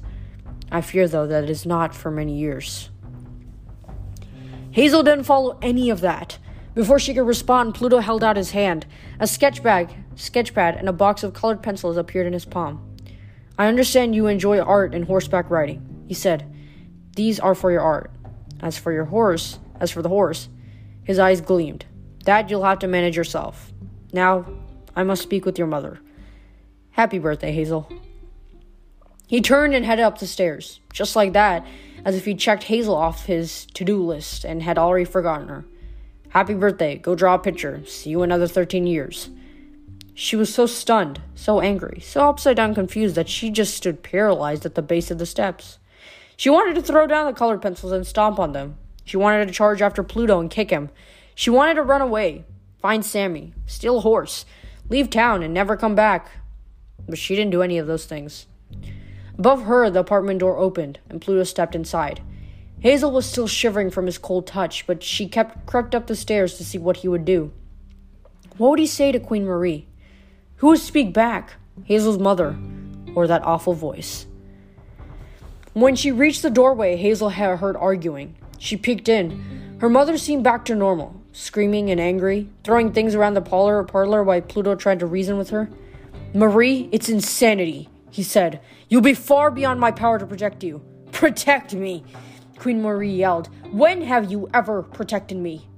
I 0.71 0.79
fear, 0.79 1.05
though, 1.05 1.27
that 1.27 1.43
it 1.43 1.49
is 1.49 1.65
not 1.65 1.93
for 1.93 2.11
many 2.11 2.37
years. 2.37 2.89
Hazel 4.71 5.03
didn't 5.03 5.25
follow 5.25 5.57
any 5.61 5.89
of 5.89 5.99
that. 5.99 6.37
Before 6.77 6.99
she 6.99 7.15
could 7.15 7.25
respond, 7.25 7.73
Pluto 7.73 7.97
held 7.97 8.23
out 8.23 8.37
his 8.37 8.51
hand. 8.51 8.85
A 9.19 9.25
sketch 9.25 9.63
bag, 9.63 9.89
sketchpad, 10.15 10.77
and 10.77 10.87
a 10.87 10.93
box 10.93 11.23
of 11.23 11.33
colored 11.33 11.63
pencils 11.63 11.97
appeared 11.97 12.27
in 12.27 12.33
his 12.33 12.45
palm. 12.45 12.95
I 13.57 13.65
understand 13.65 14.13
you 14.13 14.27
enjoy 14.27 14.59
art 14.59 14.93
and 14.93 15.05
horseback 15.05 15.49
riding. 15.49 16.05
He 16.07 16.13
said, 16.13 16.45
These 17.15 17.39
are 17.39 17.55
for 17.55 17.71
your 17.71 17.81
art. 17.81 18.11
As 18.61 18.77
for 18.77 18.91
your 18.91 19.05
horse, 19.05 19.57
as 19.79 19.89
for 19.89 20.03
the 20.03 20.09
horse, 20.09 20.49
his 21.03 21.17
eyes 21.17 21.41
gleamed. 21.41 21.85
That 22.25 22.51
you'll 22.51 22.63
have 22.63 22.77
to 22.79 22.87
manage 22.87 23.17
yourself. 23.17 23.73
Now, 24.13 24.45
I 24.95 25.01
must 25.01 25.23
speak 25.23 25.45
with 25.45 25.57
your 25.57 25.65
mother. 25.65 25.99
Happy 26.91 27.17
birthday, 27.17 27.53
Hazel. 27.53 27.91
He 29.25 29.41
turned 29.41 29.73
and 29.73 29.83
headed 29.83 30.05
up 30.05 30.19
the 30.19 30.27
stairs, 30.27 30.79
just 30.93 31.15
like 31.15 31.33
that, 31.33 31.65
as 32.05 32.15
if 32.15 32.25
he 32.25 32.35
checked 32.35 32.65
Hazel 32.65 32.93
off 32.93 33.25
his 33.25 33.65
to 33.73 33.83
do 33.83 34.05
list 34.05 34.45
and 34.45 34.61
had 34.61 34.77
already 34.77 35.05
forgotten 35.05 35.47
her. 35.47 35.65
Happy 36.29 36.53
birthday, 36.53 36.97
go 36.97 37.15
draw 37.15 37.35
a 37.35 37.39
picture, 37.39 37.85
see 37.85 38.09
you 38.09 38.21
another 38.21 38.47
13 38.47 38.85
years. 38.85 39.29
She 40.13 40.35
was 40.35 40.53
so 40.53 40.65
stunned, 40.65 41.21
so 41.35 41.61
angry, 41.61 42.01
so 42.01 42.27
upside 42.27 42.57
down 42.57 42.75
confused 42.75 43.15
that 43.15 43.29
she 43.29 43.49
just 43.49 43.75
stood 43.75 44.03
paralyzed 44.03 44.65
at 44.65 44.75
the 44.75 44.81
base 44.81 45.09
of 45.09 45.19
the 45.19 45.25
steps. 45.25 45.79
She 46.35 46.49
wanted 46.49 46.75
to 46.75 46.81
throw 46.81 47.07
down 47.07 47.25
the 47.27 47.33
colored 47.33 47.61
pencils 47.61 47.91
and 47.91 48.05
stomp 48.05 48.39
on 48.39 48.51
them. 48.51 48.77
She 49.05 49.15
wanted 49.15 49.47
to 49.47 49.53
charge 49.53 49.81
after 49.81 50.03
Pluto 50.03 50.39
and 50.39 50.51
kick 50.51 50.69
him. 50.69 50.89
She 51.33 51.49
wanted 51.49 51.75
to 51.75 51.83
run 51.83 52.01
away, 52.01 52.45
find 52.81 53.05
Sammy, 53.05 53.53
steal 53.65 53.99
a 53.99 54.01
horse, 54.01 54.45
leave 54.89 55.09
town, 55.09 55.43
and 55.43 55.53
never 55.53 55.77
come 55.77 55.95
back. 55.95 56.29
but 57.07 57.17
she 57.17 57.35
didn't 57.35 57.51
do 57.51 57.61
any 57.61 57.77
of 57.77 57.87
those 57.87 58.05
things. 58.05 58.47
Above 59.37 59.63
her, 59.63 59.89
the 59.89 59.99
apartment 59.99 60.39
door 60.39 60.57
opened, 60.57 60.99
and 61.09 61.21
Pluto 61.21 61.43
stepped 61.43 61.75
inside. 61.75 62.21
Hazel 62.79 63.11
was 63.11 63.25
still 63.25 63.47
shivering 63.47 63.89
from 63.89 64.05
his 64.05 64.17
cold 64.17 64.45
touch, 64.45 64.85
but 64.85 65.01
she 65.01 65.27
kept 65.27 65.65
crept 65.65 65.95
up 65.95 66.07
the 66.07 66.15
stairs 66.15 66.57
to 66.57 66.65
see 66.65 66.77
what 66.77 66.97
he 66.97 67.07
would 67.07 67.25
do. 67.25 67.51
What 68.57 68.69
would 68.71 68.79
he 68.79 68.87
say 68.87 69.11
to 69.11 69.19
Queen 69.19 69.45
Marie? 69.45 69.87
Who 70.57 70.67
would 70.67 70.79
speak 70.79 71.13
back? 71.13 71.53
Hazel's 71.85 72.17
mother, 72.17 72.57
or 73.15 73.27
that 73.27 73.43
awful 73.43 73.73
voice? 73.73 74.25
When 75.73 75.95
she 75.95 76.11
reached 76.11 76.41
the 76.41 76.49
doorway, 76.49 76.95
Hazel 76.95 77.29
had 77.29 77.59
heard 77.59 77.75
arguing. 77.75 78.35
She 78.57 78.77
peeked 78.77 79.09
in. 79.09 79.77
Her 79.79 79.89
mother 79.89 80.17
seemed 80.17 80.43
back 80.43 80.65
to 80.65 80.75
normal, 80.75 81.15
screaming 81.33 81.91
and 81.91 82.01
angry, 82.01 82.49
throwing 82.63 82.91
things 82.91 83.13
around 83.13 83.35
the 83.35 83.41
parlor, 83.41 83.83
parlor 83.83 84.23
while 84.23 84.41
Pluto 84.41 84.73
tried 84.73 84.99
to 84.99 85.05
reason 85.05 85.37
with 85.37 85.51
her. 85.51 85.69
Marie, 86.33 86.89
it's 86.91 87.09
insanity, 87.09 87.89
he 88.09 88.23
said. 88.23 88.59
You'll 88.89 89.01
be 89.01 89.13
far 89.13 89.51
beyond 89.51 89.79
my 89.79 89.91
power 89.91 90.17
to 90.17 90.25
protect 90.25 90.63
you. 90.63 90.81
Protect 91.11 91.75
me, 91.75 92.03
Queen 92.59 92.81
Marie 92.81 93.13
yelled. 93.13 93.49
When 93.71 94.01
have 94.01 94.31
you 94.31 94.49
ever 94.53 94.81
protected 94.81 95.37
me? 95.37 95.69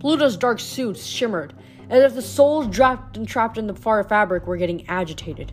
Pluto's 0.00 0.36
dark 0.36 0.60
suits 0.60 1.04
shimmered, 1.04 1.54
as 1.90 2.02
if 2.02 2.14
the 2.14 2.22
souls 2.22 2.74
trapped 2.74 3.16
and 3.16 3.26
trapped 3.26 3.58
in 3.58 3.66
the 3.66 3.74
far 3.74 4.02
fabric 4.04 4.46
were 4.46 4.56
getting 4.56 4.88
agitated. 4.88 5.52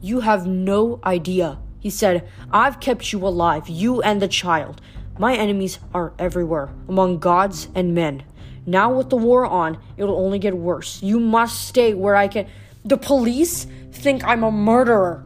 You 0.00 0.20
have 0.20 0.46
no 0.46 1.00
idea, 1.04 1.58
he 1.78 1.90
said. 1.90 2.28
I've 2.52 2.80
kept 2.80 3.12
you 3.12 3.26
alive, 3.26 3.68
you 3.68 4.02
and 4.02 4.20
the 4.20 4.28
child. 4.28 4.80
My 5.18 5.34
enemies 5.34 5.78
are 5.92 6.12
everywhere, 6.18 6.70
among 6.88 7.18
gods 7.18 7.68
and 7.74 7.94
men. 7.94 8.24
Now, 8.66 8.92
with 8.92 9.10
the 9.10 9.16
war 9.16 9.44
on, 9.44 9.78
it'll 9.96 10.16
only 10.16 10.38
get 10.38 10.56
worse. 10.56 11.02
You 11.02 11.18
must 11.18 11.66
stay 11.66 11.94
where 11.94 12.16
I 12.16 12.28
can. 12.28 12.46
The 12.84 12.96
police 12.96 13.66
think 13.92 14.24
I'm 14.24 14.44
a 14.44 14.50
murderer, 14.50 15.24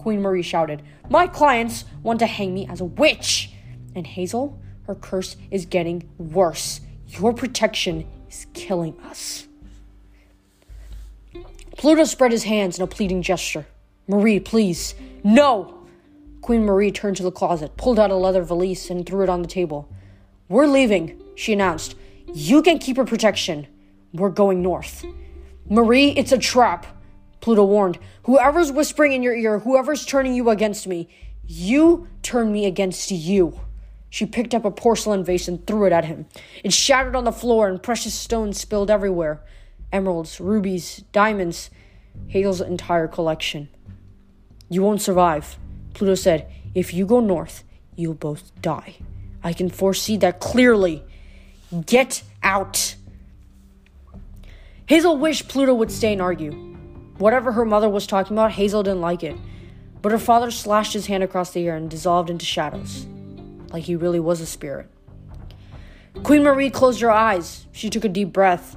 Queen 0.00 0.22
Marie 0.22 0.40
shouted. 0.42 0.82
My 1.10 1.26
clients 1.26 1.84
want 2.02 2.20
to 2.20 2.26
hang 2.26 2.54
me 2.54 2.66
as 2.66 2.80
a 2.80 2.86
witch. 2.86 3.50
And 3.94 4.06
Hazel, 4.06 4.58
her 4.86 4.94
curse 4.94 5.36
is 5.50 5.66
getting 5.66 6.08
worse. 6.16 6.80
Your 7.06 7.34
protection 7.34 8.06
is 8.30 8.46
killing 8.54 8.98
us. 9.00 9.46
Pluto 11.76 12.04
spread 12.04 12.32
his 12.32 12.44
hands 12.44 12.78
in 12.78 12.82
a 12.82 12.86
pleading 12.86 13.20
gesture. 13.20 13.66
Marie, 14.08 14.40
please. 14.40 14.94
No! 15.22 15.86
Queen 16.40 16.64
Marie 16.64 16.90
turned 16.90 17.18
to 17.18 17.22
the 17.22 17.30
closet, 17.30 17.76
pulled 17.76 17.98
out 17.98 18.10
a 18.10 18.16
leather 18.16 18.42
valise, 18.42 18.88
and 18.88 19.04
threw 19.04 19.22
it 19.22 19.28
on 19.28 19.42
the 19.42 19.48
table. 19.48 19.86
We're 20.48 20.66
leaving, 20.66 21.22
she 21.34 21.52
announced. 21.52 21.94
You 22.32 22.62
can 22.62 22.78
keep 22.78 22.96
her 22.96 23.04
protection. 23.04 23.66
We're 24.14 24.30
going 24.30 24.62
north. 24.62 25.04
Marie, 25.68 26.08
it's 26.12 26.32
a 26.32 26.38
trap, 26.38 26.86
Pluto 27.40 27.64
warned. 27.64 27.98
Whoever's 28.24 28.72
whispering 28.72 29.12
in 29.12 29.22
your 29.22 29.34
ear, 29.34 29.60
whoever's 29.60 30.04
turning 30.04 30.34
you 30.34 30.50
against 30.50 30.86
me, 30.86 31.08
you 31.44 32.08
turn 32.22 32.52
me 32.52 32.66
against 32.66 33.10
you. 33.10 33.60
She 34.10 34.26
picked 34.26 34.54
up 34.54 34.64
a 34.64 34.70
porcelain 34.70 35.24
vase 35.24 35.48
and 35.48 35.66
threw 35.66 35.86
it 35.86 35.92
at 35.92 36.04
him. 36.04 36.26
It 36.64 36.72
shattered 36.72 37.16
on 37.16 37.24
the 37.24 37.32
floor, 37.32 37.68
and 37.68 37.82
precious 37.82 38.14
stones 38.14 38.60
spilled 38.60 38.90
everywhere 38.90 39.42
emeralds, 39.92 40.40
rubies, 40.40 41.02
diamonds, 41.10 41.70
Hazel's 42.28 42.60
entire 42.60 43.08
collection. 43.08 43.68
You 44.68 44.82
won't 44.82 45.02
survive, 45.02 45.58
Pluto 45.94 46.14
said. 46.14 46.48
If 46.74 46.94
you 46.94 47.06
go 47.06 47.18
north, 47.18 47.64
you'll 47.96 48.14
both 48.14 48.52
die. 48.62 48.96
I 49.42 49.52
can 49.52 49.68
foresee 49.68 50.16
that 50.18 50.38
clearly. 50.38 51.02
Get 51.86 52.22
out! 52.42 52.94
Hazel 54.86 55.16
wished 55.16 55.48
Pluto 55.48 55.74
would 55.74 55.90
stay 55.90 56.12
and 56.12 56.22
argue. 56.22 56.69
Whatever 57.20 57.52
her 57.52 57.66
mother 57.66 57.90
was 57.90 58.06
talking 58.06 58.34
about, 58.34 58.52
Hazel 58.52 58.82
didn't 58.82 59.02
like 59.02 59.22
it. 59.22 59.36
But 60.00 60.10
her 60.10 60.18
father 60.18 60.50
slashed 60.50 60.94
his 60.94 61.04
hand 61.04 61.22
across 61.22 61.50
the 61.50 61.66
air 61.66 61.76
and 61.76 61.90
dissolved 61.90 62.30
into 62.30 62.46
shadows, 62.46 63.06
like 63.68 63.84
he 63.84 63.94
really 63.94 64.18
was 64.18 64.40
a 64.40 64.46
spirit. 64.46 64.88
Queen 66.22 66.42
Marie 66.42 66.70
closed 66.70 67.02
her 67.02 67.10
eyes. 67.10 67.66
She 67.72 67.90
took 67.90 68.06
a 68.06 68.08
deep 68.08 68.32
breath. 68.32 68.74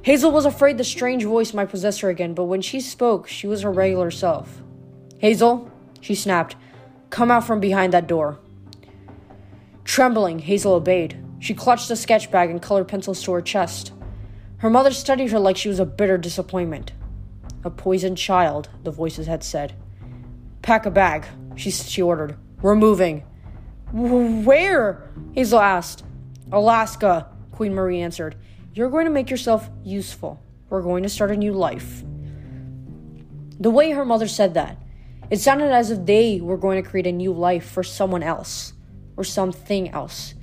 Hazel 0.00 0.32
was 0.32 0.46
afraid 0.46 0.78
the 0.78 0.84
strange 0.84 1.24
voice 1.24 1.52
might 1.52 1.68
possess 1.68 1.98
her 1.98 2.08
again, 2.08 2.32
but 2.32 2.44
when 2.44 2.62
she 2.62 2.80
spoke, 2.80 3.28
she 3.28 3.46
was 3.46 3.60
her 3.60 3.70
regular 3.70 4.10
self. 4.10 4.62
Hazel, 5.18 5.70
she 6.00 6.14
snapped, 6.14 6.56
come 7.10 7.30
out 7.30 7.46
from 7.46 7.60
behind 7.60 7.92
that 7.92 8.06
door. 8.06 8.38
Trembling, 9.84 10.38
Hazel 10.38 10.72
obeyed. 10.72 11.22
She 11.40 11.52
clutched 11.52 11.90
a 11.90 11.96
sketch 11.96 12.30
bag 12.30 12.48
and 12.48 12.62
colored 12.62 12.88
pencils 12.88 13.22
to 13.24 13.32
her 13.32 13.42
chest. 13.42 13.92
Her 14.56 14.70
mother 14.70 14.92
studied 14.92 15.30
her 15.30 15.38
like 15.38 15.58
she 15.58 15.68
was 15.68 15.78
a 15.78 15.84
bitter 15.84 16.16
disappointment. 16.16 16.92
A 17.64 17.70
poisoned 17.70 18.18
child, 18.18 18.68
the 18.82 18.90
voices 18.90 19.26
had 19.26 19.44
said. 19.44 19.74
Pack 20.62 20.86
a 20.86 20.90
bag, 20.90 21.26
she, 21.56 21.70
she 21.70 22.02
ordered. 22.02 22.36
We're 22.60 22.74
moving. 22.74 23.24
Where? 23.92 25.10
Hazel 25.32 25.60
asked. 25.60 26.04
Alaska, 26.50 27.28
Queen 27.50 27.74
Marie 27.74 28.00
answered. 28.00 28.36
You're 28.74 28.90
going 28.90 29.04
to 29.04 29.10
make 29.10 29.30
yourself 29.30 29.68
useful. 29.84 30.42
We're 30.70 30.82
going 30.82 31.02
to 31.02 31.08
start 31.08 31.30
a 31.30 31.36
new 31.36 31.52
life. 31.52 32.02
The 33.60 33.70
way 33.70 33.90
her 33.90 34.04
mother 34.04 34.28
said 34.28 34.54
that, 34.54 34.78
it 35.30 35.40
sounded 35.40 35.70
as 35.70 35.90
if 35.90 36.04
they 36.04 36.40
were 36.40 36.56
going 36.56 36.82
to 36.82 36.88
create 36.88 37.06
a 37.06 37.12
new 37.12 37.32
life 37.32 37.64
for 37.64 37.82
someone 37.82 38.22
else 38.22 38.72
or 39.16 39.24
something 39.24 39.90
else. 39.90 40.34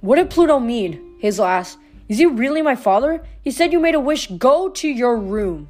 What 0.00 0.16
did 0.16 0.30
Pluto 0.30 0.58
mean? 0.58 1.16
Hazel 1.20 1.44
asked. 1.44 1.78
Is 2.08 2.18
he 2.18 2.26
really 2.26 2.62
my 2.62 2.76
father? 2.76 3.22
He 3.42 3.50
said 3.50 3.72
you 3.72 3.78
made 3.78 3.94
a 3.94 4.00
wish. 4.00 4.28
Go 4.28 4.68
to 4.68 4.88
your 4.88 5.16
room. 5.16 5.68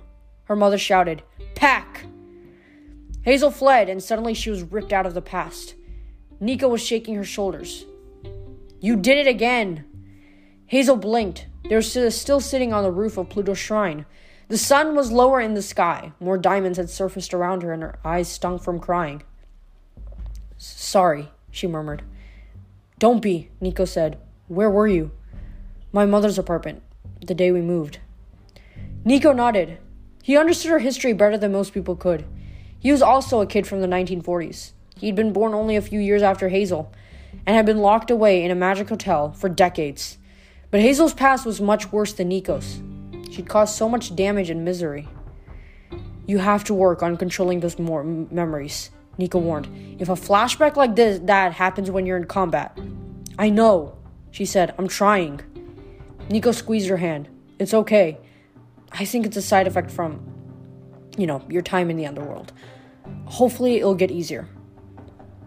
Her 0.50 0.56
mother 0.56 0.78
shouted. 0.78 1.22
Pack. 1.54 2.06
Hazel 3.22 3.52
fled, 3.52 3.88
and 3.88 4.02
suddenly 4.02 4.34
she 4.34 4.50
was 4.50 4.64
ripped 4.64 4.92
out 4.92 5.06
of 5.06 5.14
the 5.14 5.22
past. 5.22 5.76
Nico 6.40 6.66
was 6.66 6.82
shaking 6.84 7.14
her 7.14 7.22
shoulders. 7.22 7.86
You 8.80 8.96
did 8.96 9.16
it 9.16 9.28
again. 9.28 9.84
Hazel 10.66 10.96
blinked. 10.96 11.46
They 11.68 11.76
were 11.76 11.82
still 11.82 12.40
sitting 12.40 12.72
on 12.72 12.82
the 12.82 12.90
roof 12.90 13.16
of 13.16 13.28
Pluto's 13.28 13.58
shrine. 13.58 14.06
The 14.48 14.58
sun 14.58 14.96
was 14.96 15.12
lower 15.12 15.40
in 15.40 15.54
the 15.54 15.62
sky. 15.62 16.14
More 16.18 16.36
diamonds 16.36 16.78
had 16.78 16.90
surfaced 16.90 17.32
around 17.32 17.62
her, 17.62 17.72
and 17.72 17.84
her 17.84 18.00
eyes 18.04 18.26
stung 18.26 18.58
from 18.58 18.80
crying. 18.80 19.22
Sorry, 20.58 21.30
she 21.52 21.68
murmured. 21.68 22.02
Don't 22.98 23.22
be, 23.22 23.50
Nico 23.60 23.84
said. 23.84 24.18
Where 24.48 24.68
were 24.68 24.88
you? 24.88 25.12
My 25.92 26.06
mother's 26.06 26.40
apartment, 26.40 26.82
the 27.24 27.36
day 27.36 27.52
we 27.52 27.60
moved. 27.60 28.00
Nico 29.04 29.32
nodded. 29.32 29.78
He 30.22 30.36
understood 30.36 30.70
her 30.70 30.78
history 30.78 31.12
better 31.12 31.38
than 31.38 31.52
most 31.52 31.72
people 31.72 31.96
could. 31.96 32.24
He 32.78 32.92
was 32.92 33.02
also 33.02 33.40
a 33.40 33.46
kid 33.46 33.66
from 33.66 33.80
the 33.80 33.86
1940s. 33.86 34.72
He'd 34.96 35.14
been 35.14 35.32
born 35.32 35.54
only 35.54 35.76
a 35.76 35.82
few 35.82 36.00
years 36.00 36.22
after 36.22 36.48
Hazel, 36.48 36.92
and 37.46 37.56
had 37.56 37.66
been 37.66 37.78
locked 37.78 38.10
away 38.10 38.44
in 38.44 38.50
a 38.50 38.54
magic 38.54 38.88
hotel 38.88 39.32
for 39.32 39.48
decades. 39.48 40.18
But 40.70 40.80
Hazel's 40.80 41.14
past 41.14 41.46
was 41.46 41.60
much 41.60 41.90
worse 41.90 42.12
than 42.12 42.28
Nico's. 42.28 42.80
She'd 43.30 43.48
caused 43.48 43.76
so 43.76 43.88
much 43.88 44.14
damage 44.14 44.50
and 44.50 44.64
misery. 44.64 45.08
You 46.26 46.38
have 46.38 46.64
to 46.64 46.74
work 46.74 47.02
on 47.02 47.16
controlling 47.16 47.60
those 47.60 47.78
more 47.78 48.04
memories, 48.04 48.90
Nico 49.18 49.38
warned. 49.38 49.68
If 49.98 50.08
a 50.08 50.14
flashback 50.14 50.76
like 50.76 50.96
this 50.96 51.20
that 51.24 51.52
happens 51.52 51.90
when 51.90 52.06
you're 52.06 52.16
in 52.16 52.26
combat. 52.26 52.78
I 53.38 53.48
know, 53.48 53.96
she 54.30 54.44
said. 54.44 54.74
I'm 54.78 54.88
trying. 54.88 55.40
Nico 56.28 56.52
squeezed 56.52 56.88
her 56.88 56.98
hand. 56.98 57.28
It's 57.58 57.74
okay. 57.74 58.18
I 58.92 59.04
think 59.04 59.26
it's 59.26 59.36
a 59.36 59.42
side 59.42 59.66
effect 59.66 59.90
from, 59.90 60.20
you 61.16 61.26
know, 61.26 61.44
your 61.48 61.62
time 61.62 61.90
in 61.90 61.96
the 61.96 62.06
underworld. 62.06 62.52
Hopefully, 63.26 63.76
it'll 63.76 63.94
get 63.94 64.10
easier. 64.10 64.48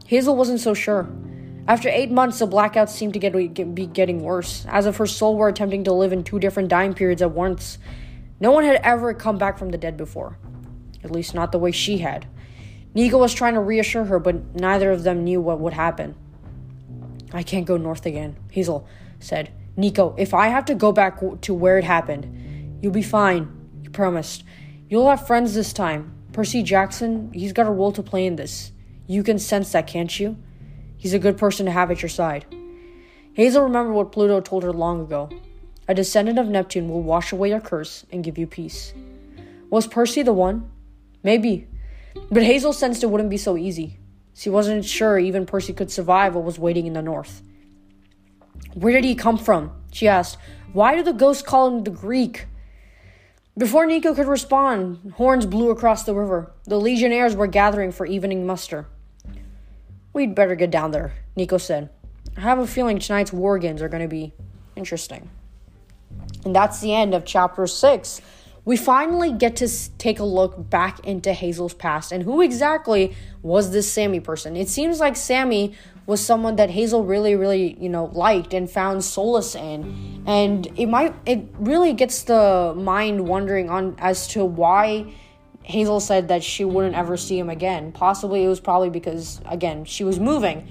Hazel 0.06 0.36
wasn't 0.36 0.60
so 0.60 0.74
sure. 0.74 1.10
After 1.68 1.88
eight 1.88 2.12
months, 2.12 2.40
the 2.40 2.48
blackouts 2.48 2.90
seemed 2.90 3.14
to 3.14 3.20
get, 3.20 3.34
be 3.74 3.86
getting 3.86 4.22
worse, 4.22 4.66
as 4.68 4.86
if 4.86 4.98
her 4.98 5.06
soul 5.06 5.38
were 5.38 5.48
attempting 5.48 5.86
to 5.86 5.94
live 5.94 6.12
in 6.12 6.24
two 6.24 6.40
different 6.40 6.70
time 6.70 6.94
periods 6.94 7.22
at 7.22 7.32
once. 7.32 7.78
No 8.40 8.52
one 8.52 8.66
had 8.66 8.82
ever 8.84 9.14
come 9.14 9.38
back 9.38 9.58
from 9.58 9.70
the 9.70 9.78
dead 9.78 9.96
before. 9.96 10.38
At 11.04 11.12
least, 11.12 11.34
not 11.34 11.52
the 11.52 11.60
way 11.60 11.72
she 11.72 12.00
had. 12.00 12.28
Nico 12.94 13.18
was 13.18 13.34
trying 13.34 13.54
to 13.54 13.62
reassure 13.62 14.06
her, 14.06 14.20
but 14.20 14.56
neither 14.56 14.92
of 14.92 15.04
them 15.04 15.24
knew 15.24 15.42
what 15.42 15.60
would 15.60 15.74
happen. 15.74 16.16
I 17.34 17.44
can't 17.44 17.66
go 17.66 17.78
north 17.78 18.06
again, 18.06 18.36
Hazel 18.52 18.88
said. 19.20 19.52
Nico, 19.76 20.14
if 20.18 20.34
I 20.34 20.50
have 20.50 20.66
to 20.66 20.76
go 20.76 20.92
back 20.92 21.20
to 21.42 21.54
where 21.54 21.78
it 21.78 21.84
happened, 21.84 22.43
you'll 22.84 22.92
be 22.92 23.02
fine. 23.02 23.50
he 23.82 23.88
promised. 23.88 24.44
You'll 24.90 25.10
have 25.10 25.26
friends 25.26 25.56
this 25.56 25.72
time. 25.72 26.14
Percy 26.34 26.62
Jackson, 26.62 27.32
he's 27.34 27.54
got 27.54 27.66
a 27.66 27.72
role 27.72 27.94
to 27.94 28.04
play 28.04 28.26
in 28.26 28.36
this. 28.36 28.72
You 29.08 29.24
can 29.24 29.40
sense 29.40 29.72
that, 29.72 29.88
can't 29.88 30.20
you? 30.20 30.38
He's 30.98 31.14
a 31.14 31.20
good 31.20 31.38
person 31.38 31.66
to 31.66 31.72
have 31.72 31.90
at 31.92 32.02
your 32.02 32.10
side. 32.10 32.46
Hazel 33.34 33.64
remembered 33.64 33.94
what 33.94 34.12
Pluto 34.12 34.42
told 34.42 34.64
her 34.64 34.74
long 34.74 35.02
ago. 35.02 35.30
A 35.88 35.94
descendant 35.94 36.38
of 36.38 36.48
Neptune 36.48 36.90
will 36.90 37.02
wash 37.02 37.32
away 37.32 37.50
your 37.50 37.62
curse 37.62 38.06
and 38.12 38.24
give 38.24 38.38
you 38.38 38.46
peace. 38.46 38.94
Was 39.70 39.88
Percy 39.88 40.22
the 40.22 40.34
one? 40.34 40.70
Maybe. 41.24 41.68
But 42.32 42.44
Hazel 42.44 42.74
sensed 42.74 43.02
it 43.02 43.10
wouldn't 43.10 43.30
be 43.30 43.38
so 43.38 43.58
easy. 43.58 43.98
She 44.34 44.50
wasn't 44.50 44.84
sure 44.84 45.18
even 45.18 45.46
Percy 45.46 45.72
could 45.74 45.92
survive 45.92 46.36
what 46.36 46.44
was 46.44 46.60
waiting 46.60 46.86
in 46.86 46.94
the 46.94 47.02
north. 47.02 47.42
Where 48.74 48.94
did 48.94 49.06
he 49.06 49.16
come 49.16 49.38
from? 49.38 49.72
She 49.92 50.08
asked. 50.08 50.38
Why 50.74 50.96
do 50.96 51.04
the 51.04 51.14
ghosts 51.14 51.44
call 51.44 51.68
him 51.68 51.84
the 51.84 51.92
Greek? 51.92 52.48
Before 53.56 53.86
Nico 53.86 54.16
could 54.16 54.28
respond, 54.28 55.14
horns 55.16 55.46
blew 55.46 55.70
across 55.70 56.04
the 56.04 56.16
river. 56.16 56.52
The 56.64 56.80
legionnaires 56.80 57.36
were 57.36 57.46
gathering 57.46 57.92
for 57.92 58.04
evening 58.08 58.48
muster. 58.48 58.88
We'd 60.12 60.34
better 60.34 60.56
get 60.56 60.72
down 60.72 60.90
there, 60.90 61.14
Nico 61.36 61.60
said. 61.60 61.90
I 62.36 62.42
have 62.42 62.58
a 62.58 62.66
feeling 62.66 62.98
tonight's 62.98 63.32
war 63.32 63.60
games 63.60 63.84
are 63.84 63.90
going 63.90 64.02
to 64.02 64.10
be 64.10 64.34
interesting. 64.76 65.30
And 66.46 66.56
that's 66.56 66.82
the 66.82 66.96
end 66.96 67.14
of 67.14 67.26
chapter 67.26 67.68
6. 67.68 68.22
We 68.66 68.76
finally 68.76 69.32
get 69.32 69.56
to 69.58 69.68
take 70.00 70.18
a 70.18 70.24
look 70.24 70.72
back 70.72 71.06
into 71.06 71.32
Hazel's 71.32 71.76
past 71.76 72.12
and 72.12 72.24
who 72.24 72.42
exactly 72.42 73.16
was 73.44 73.72
this 73.72 73.92
Sammy 73.92 74.20
person. 74.20 74.56
It 74.56 74.68
seems 74.68 75.00
like 75.00 75.16
Sammy 75.16 75.76
was 76.06 76.26
someone 76.26 76.58
that 76.58 76.70
Hazel 76.70 77.06
really, 77.06 77.36
really, 77.36 77.78
you 77.80 77.90
know, 77.90 78.06
liked 78.06 78.54
and 78.54 78.70
found 78.70 79.04
solace 79.04 79.56
in. 79.56 80.24
And 80.28 80.68
it 80.78 80.88
might, 80.88 81.16
it 81.26 81.46
really 81.54 81.94
gets 81.94 82.24
the 82.24 82.74
mind 82.76 83.28
wondering 83.28 83.70
on 83.70 83.96
as 84.00 84.28
to 84.30 84.44
why 84.44 85.14
Hazel 85.64 86.02
said 86.02 86.28
that 86.28 86.44
she 86.44 86.66
wouldn't 86.66 86.96
ever 86.96 87.16
see 87.16 87.40
him 87.40 87.50
again. 87.50 87.94
Possibly 87.94 88.44
it 88.44 88.50
was 88.50 88.60
probably 88.60 88.90
because, 88.90 89.40
again, 89.46 89.86
she 89.86 90.04
was 90.04 90.20
moving. 90.20 90.68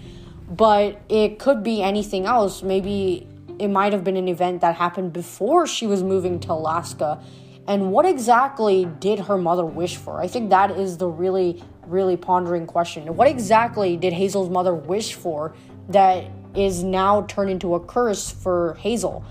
But 0.49 1.01
it 1.09 1.39
could 1.39 1.63
be 1.63 1.83
anything 1.83 2.27
else. 2.27 2.63
Maybe 2.63 3.27
it 3.59 3.69
might 3.69 3.95
have 3.95 4.05
been 4.05 4.19
an 4.19 4.29
event 4.29 4.61
that 4.61 4.75
happened 4.75 5.15
before 5.15 5.67
she 5.67 5.87
was 5.87 6.03
moving 6.03 6.41
to 6.41 6.53
Alaska. 6.53 7.23
And 7.67 7.91
what 7.91 8.05
exactly 8.05 8.85
did 8.85 9.21
her 9.21 9.39
mother 9.39 9.65
wish 9.65 9.97
for? 9.97 10.21
I 10.21 10.27
think 10.27 10.51
that 10.51 10.73
is 10.73 10.99
the 10.99 11.09
really 11.09 11.63
really 11.93 12.17
pondering 12.17 12.67
question. 12.67 13.15
What 13.15 13.29
exactly 13.29 13.97
did 13.97 14.13
Hazel's 14.13 14.51
mother 14.51 14.75
wish 14.75 15.15
for 15.15 15.55
that 15.89 16.25
is 16.55 16.83
now 16.83 17.23
turned 17.23 17.51
into 17.51 17.75
a 17.75 17.81
curse 17.81 18.31
for 18.31 18.75
Hazel? 18.81 19.25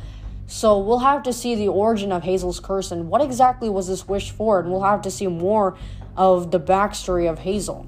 So 0.47 0.80
we'll 0.80 0.99
have 0.99 1.24
to 1.24 1.34
see 1.34 1.55
the 1.55 1.70
origin 1.70 2.12
of 2.12 2.24
Hazel's 2.24 2.59
curse 2.59 2.91
and 2.91 3.09
what 3.09 3.22
exactly 3.22 3.70
was 3.70 3.88
this 3.88 4.07
wish 4.07 4.32
for, 4.32 4.59
and 4.59 4.70
we'll 4.70 4.84
have 4.84 5.01
to 5.03 5.12
see 5.12 5.28
more 5.28 5.78
of 6.16 6.51
the 6.51 6.59
backstory 6.59 7.30
of 7.30 7.39
Hazel. 7.39 7.88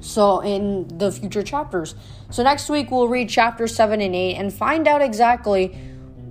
So 0.00 0.40
in 0.40 0.86
the 0.98 1.10
future 1.10 1.42
chapters. 1.42 1.94
So 2.30 2.42
next 2.42 2.68
week 2.68 2.90
we'll 2.90 3.08
read 3.08 3.28
chapter 3.28 3.66
7 3.66 4.00
and 4.00 4.14
8 4.14 4.34
and 4.34 4.52
find 4.52 4.86
out 4.86 5.00
exactly 5.00 5.78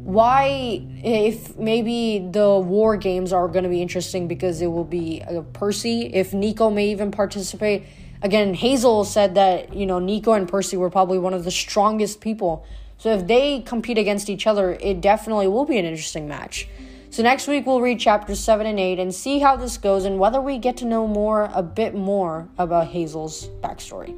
why 0.05 0.85
if 1.03 1.57
maybe 1.57 2.19
the 2.31 2.59
war 2.59 2.95
games 2.95 3.33
are 3.33 3.47
going 3.47 3.63
to 3.63 3.69
be 3.69 3.81
interesting 3.81 4.27
because 4.27 4.61
it 4.61 4.67
will 4.67 4.83
be 4.83 5.23
uh, 5.23 5.41
Percy 5.51 6.13
if 6.13 6.31
Nico 6.31 6.69
may 6.69 6.89
even 6.89 7.09
participate. 7.09 7.87
Again 8.21 8.53
Hazel 8.53 9.03
said 9.03 9.33
that 9.33 9.73
you 9.73 9.87
know 9.87 9.97
Nico 9.97 10.33
and 10.33 10.47
Percy 10.47 10.77
were 10.77 10.91
probably 10.91 11.17
one 11.17 11.33
of 11.33 11.43
the 11.43 11.49
strongest 11.49 12.21
people. 12.21 12.67
So 12.99 13.13
if 13.13 13.25
they 13.25 13.61
compete 13.61 13.97
against 13.97 14.29
each 14.29 14.45
other 14.45 14.73
it 14.73 15.01
definitely 15.01 15.47
will 15.47 15.65
be 15.65 15.79
an 15.79 15.85
interesting 15.85 16.27
match. 16.27 16.67
So 17.09 17.23
next 17.23 17.47
week 17.47 17.65
we'll 17.65 17.81
read 17.81 17.99
chapters 17.99 18.39
7 18.39 18.67
and 18.67 18.79
8 18.79 18.99
and 18.99 19.11
see 19.11 19.39
how 19.39 19.55
this 19.55 19.79
goes 19.79 20.05
and 20.05 20.19
whether 20.19 20.39
we 20.39 20.59
get 20.59 20.77
to 20.77 20.85
know 20.85 21.07
more 21.07 21.49
a 21.51 21.63
bit 21.63 21.95
more 21.95 22.47
about 22.59 22.89
Hazel's 22.89 23.47
backstory. 23.59 24.15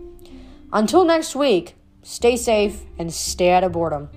Until 0.74 1.06
next 1.06 1.34
week 1.34 1.76
stay 2.04 2.36
safe 2.36 2.82
and 3.00 3.14
stay 3.14 3.52
out 3.52 3.64
of 3.64 3.72
boredom 3.72 4.10